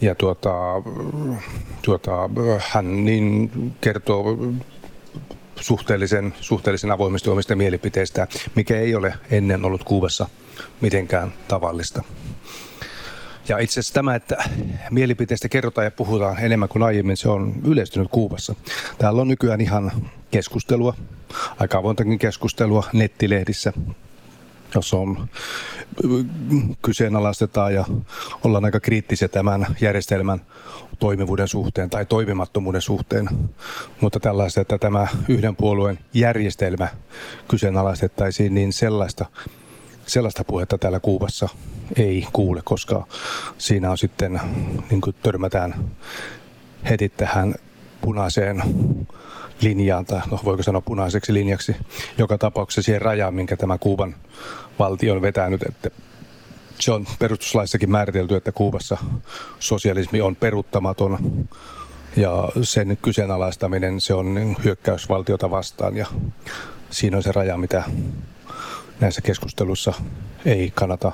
Ja 0.01 0.15
tuota, 0.15 0.53
tuota, 1.81 2.29
hän 2.59 3.05
niin 3.05 3.51
kertoo 3.81 4.37
suhteellisen, 5.55 6.33
suhteellisen 6.41 6.91
avoimesti 6.91 7.29
omista 7.29 7.55
mielipiteistä, 7.55 8.27
mikä 8.55 8.79
ei 8.79 8.95
ole 8.95 9.13
ennen 9.31 9.65
ollut 9.65 9.83
Kuubassa 9.83 10.27
mitenkään 10.81 11.33
tavallista. 11.47 12.03
Ja 13.49 13.57
itse 13.57 13.79
asiassa 13.79 13.93
tämä, 13.93 14.15
että 14.15 14.43
mielipiteistä 14.91 15.49
kerrotaan 15.49 15.85
ja 15.85 15.91
puhutaan 15.91 16.39
enemmän 16.39 16.69
kuin 16.69 16.83
aiemmin, 16.83 17.17
se 17.17 17.29
on 17.29 17.53
yleistynyt 17.65 18.07
Kuubassa. 18.11 18.55
Täällä 18.97 19.21
on 19.21 19.27
nykyään 19.27 19.61
ihan 19.61 19.91
keskustelua, 20.31 20.95
aika 21.59 21.77
avointakin 21.77 22.19
keskustelua 22.19 22.83
nettilehdissä, 22.93 23.73
jossa 24.75 24.97
on 24.97 25.29
kyseenalaistetaan 26.81 27.73
ja 27.73 27.85
ollaan 28.43 28.65
aika 28.65 28.79
kriittisiä 28.79 29.27
tämän 29.27 29.67
järjestelmän 29.81 30.41
toimivuuden 30.99 31.47
suhteen 31.47 31.89
tai 31.89 32.05
toimimattomuuden 32.05 32.81
suhteen. 32.81 33.29
Mutta 34.01 34.19
tällaista, 34.19 34.61
että 34.61 34.77
tämä 34.77 35.07
yhden 35.27 35.55
puolueen 35.55 35.99
järjestelmä 36.13 36.87
kyseenalaistettaisiin, 37.47 38.53
niin 38.53 38.73
sellaista 38.73 39.25
sellaista 40.07 40.43
puhetta 40.43 40.77
täällä 40.77 40.99
Kuubassa 40.99 41.49
ei 41.95 42.27
kuule, 42.33 42.61
koska 42.63 43.07
siinä 43.57 43.91
on 43.91 43.97
sitten, 43.97 44.41
niin 44.89 45.01
kuin 45.01 45.15
törmätään 45.23 45.75
heti 46.89 47.09
tähän 47.09 47.55
punaiseen 48.01 48.63
linjaan, 49.61 50.05
tai 50.05 50.21
no 50.31 50.39
voiko 50.45 50.63
sanoa 50.63 50.81
punaiseksi 50.81 51.33
linjaksi, 51.33 51.75
joka 52.17 52.37
tapauksessa 52.37 52.81
siihen 52.81 53.01
rajaan, 53.01 53.33
minkä 53.33 53.57
tämä 53.57 53.77
Kuuban 53.77 54.15
valtio 54.79 55.13
on 55.13 55.21
vetänyt, 55.21 55.63
että 55.63 55.89
se 56.79 56.91
on 56.91 57.05
perustuslaissakin 57.19 57.91
määritelty, 57.91 58.35
että 58.35 58.51
Kuubassa 58.51 58.97
sosialismi 59.59 60.21
on 60.21 60.35
peruuttamaton 60.35 61.47
ja 62.15 62.49
sen 62.61 62.97
kyseenalaistaminen 63.01 64.01
se 64.01 64.13
on 64.13 64.55
hyökkäys 64.63 65.09
valtiota 65.09 65.51
vastaan 65.51 65.97
ja 65.97 66.07
siinä 66.89 67.17
on 67.17 67.23
se 67.23 67.31
raja, 67.31 67.57
mitä 67.57 67.83
näissä 68.99 69.21
keskusteluissa 69.21 69.93
ei 70.45 70.71
kannata 70.75 71.11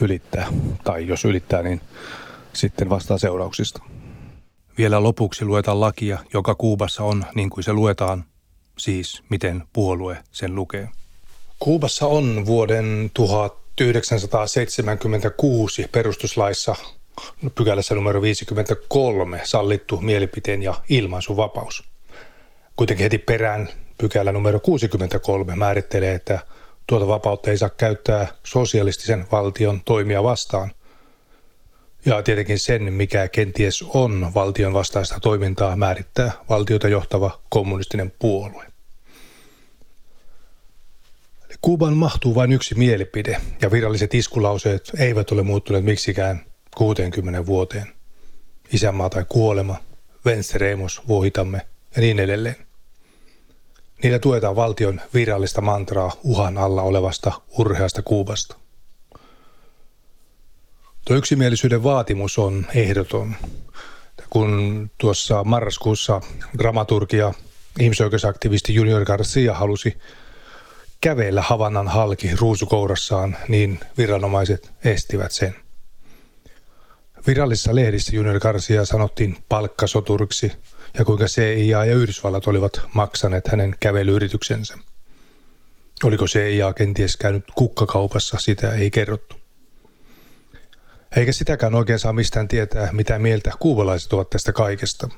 ylittää. 0.00 0.46
Tai 0.84 1.06
jos 1.06 1.24
ylittää, 1.24 1.62
niin 1.62 1.80
sitten 2.52 2.90
vastaa 2.90 3.18
seurauksista. 3.18 3.82
Vielä 4.78 5.02
lopuksi 5.02 5.44
luetaan 5.44 5.80
lakia, 5.80 6.18
joka 6.32 6.54
Kuubassa 6.54 7.04
on 7.04 7.24
niin 7.34 7.50
kuin 7.50 7.64
se 7.64 7.72
luetaan, 7.72 8.24
siis 8.78 9.22
miten 9.28 9.62
puolue 9.72 10.18
sen 10.32 10.54
lukee. 10.54 10.88
Kuubassa 11.58 12.06
on 12.06 12.46
vuoden 12.46 13.10
1976 13.14 15.88
perustuslaissa 15.92 16.76
pykälässä 17.54 17.94
numero 17.94 18.22
53 18.22 19.40
sallittu 19.44 20.00
mielipiteen 20.00 20.62
ja 20.62 20.74
ilmaisuvapaus. 20.88 21.84
Kuitenkin 22.76 23.04
heti 23.04 23.18
perään 23.18 23.68
pykälä 23.98 24.32
numero 24.32 24.60
63 24.60 25.56
määrittelee, 25.56 26.14
että 26.14 26.38
Tuota 26.86 27.08
vapautta 27.08 27.50
ei 27.50 27.58
saa 27.58 27.68
käyttää 27.70 28.26
sosialistisen 28.44 29.26
valtion 29.32 29.80
toimia 29.84 30.22
vastaan. 30.22 30.70
Ja 32.04 32.22
tietenkin 32.22 32.58
sen, 32.58 32.92
mikä 32.92 33.28
kenties 33.28 33.82
on 33.82 34.30
valtion 34.34 34.72
vastaista 34.72 35.20
toimintaa, 35.20 35.76
määrittää 35.76 36.32
valtiota 36.48 36.88
johtava 36.88 37.40
kommunistinen 37.48 38.12
puolue. 38.18 38.64
Eli 41.44 41.54
Kuuban 41.60 41.96
mahtuu 41.96 42.34
vain 42.34 42.52
yksi 42.52 42.74
mielipide, 42.74 43.40
ja 43.62 43.70
viralliset 43.70 44.14
iskulauseet 44.14 44.90
eivät 44.98 45.30
ole 45.30 45.42
muuttuneet 45.42 45.84
miksikään 45.84 46.44
60 46.76 47.46
vuoteen. 47.46 47.92
Isänmaa 48.72 49.10
tai 49.10 49.24
kuolema, 49.28 49.76
vensteremos, 50.24 51.08
voitamme 51.08 51.60
ja 51.96 52.02
niin 52.02 52.20
edelleen. 52.20 52.63
Niillä 54.04 54.18
tuetaan 54.18 54.56
valtion 54.56 55.00
virallista 55.14 55.60
mantraa 55.60 56.12
uhan 56.22 56.58
alla 56.58 56.82
olevasta 56.82 57.32
urheasta 57.58 58.02
Kuubasta. 58.02 58.56
Tuo 61.04 61.16
yksimielisyyden 61.16 61.82
vaatimus 61.82 62.38
on 62.38 62.66
ehdoton. 62.74 63.34
Kun 64.30 64.90
tuossa 64.98 65.44
marraskuussa 65.44 66.20
dramaturgia 66.58 67.34
ihmisoikeusaktivisti 67.80 68.74
Junior 68.74 69.04
Garcia 69.04 69.54
halusi 69.54 69.98
kävellä 71.00 71.42
Havannan 71.42 71.88
halki 71.88 72.30
ruusukourassaan, 72.36 73.36
niin 73.48 73.80
viranomaiset 73.98 74.72
estivät 74.84 75.32
sen. 75.32 75.54
Virallisissa 77.26 77.74
lehdissä 77.74 78.16
Junior 78.16 78.40
Garcia 78.40 78.84
sanottiin 78.84 79.36
palkkasoturiksi– 79.48 80.52
ja 80.98 81.04
kuinka 81.04 81.24
CIA 81.24 81.84
ja 81.84 81.94
Yhdysvallat 81.94 82.46
olivat 82.46 82.80
maksaneet 82.94 83.48
hänen 83.48 83.74
kävelyyrityksensä. 83.80 84.78
Oliko 86.04 86.24
CIA 86.24 86.72
kenties 86.72 87.16
käynyt 87.16 87.44
kukkakaupassa, 87.54 88.38
sitä 88.38 88.72
ei 88.72 88.90
kerrottu. 88.90 89.36
Eikä 91.16 91.32
sitäkään 91.32 91.74
oikein 91.74 91.98
saa 91.98 92.12
mistään 92.12 92.48
tietää, 92.48 92.92
mitä 92.92 93.18
mieltä 93.18 93.52
kuubalaiset 93.58 94.12
ovat 94.12 94.30
tästä 94.30 94.52
kaikesta. 94.52 95.08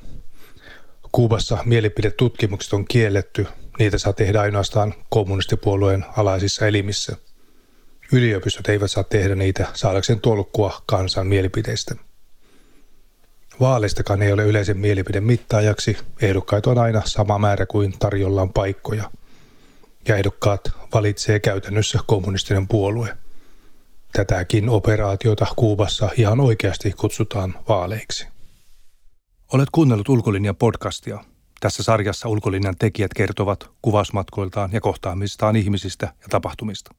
Kuubassa 1.13 1.59
mielipidetutkimukset 1.65 2.73
on 2.73 2.85
kielletty, 2.85 3.47
niitä 3.79 3.99
saa 3.99 4.13
tehdä 4.13 4.41
ainoastaan 4.41 4.95
kommunistipuolueen 5.09 6.05
alaisissa 6.17 6.67
elimissä. 6.67 7.17
Yliopistot 8.13 8.69
eivät 8.69 8.91
saa 8.91 9.05
tehdä 9.05 9.35
niitä 9.35 9.67
saadakseen 9.75 10.21
tolkkua 10.21 10.83
kansan 10.87 11.27
mielipiteistä. 11.27 11.95
Vaaleistakaan 13.61 14.23
ei 14.23 14.33
ole 14.33 14.45
yleisen 14.45 14.79
mielipide 14.79 15.21
mittaajaksi. 15.21 15.99
Ehdokkaita 16.23 16.71
on 16.71 16.79
aina 16.79 17.03
sama 17.05 17.39
määrä 17.39 17.67
kuin 17.67 17.95
tarjolla 17.99 18.43
on 18.43 18.53
paikkoja. 18.53 19.11
Ja 20.09 20.17
ehdokkaat 20.17 20.61
valitsee 20.95 21.41
käytännössä 21.41 21.99
kommunistinen 22.07 22.69
puolue. 22.69 23.17
Tätäkin 24.13 24.69
operaatiota 24.69 25.47
Kuubassa 25.57 26.11
ihan 26.17 26.41
oikeasti 26.41 26.93
kutsutaan 26.93 27.55
vaaleiksi. 27.69 28.27
Olet 29.53 29.69
kuunnellut 29.73 30.09
Ulkolinjan 30.09 30.57
podcastia. 30.57 31.25
Tässä 31.61 31.83
sarjassa 31.83 32.29
Ulkolinjan 32.29 32.77
tekijät 32.79 33.15
kertovat 33.15 33.71
kuvausmatkoiltaan 33.83 34.73
ja 34.73 34.81
kohtaamistaan 34.81 35.57
ihmisistä 35.57 36.07
ja 36.07 36.29
tapahtumista. 36.31 36.95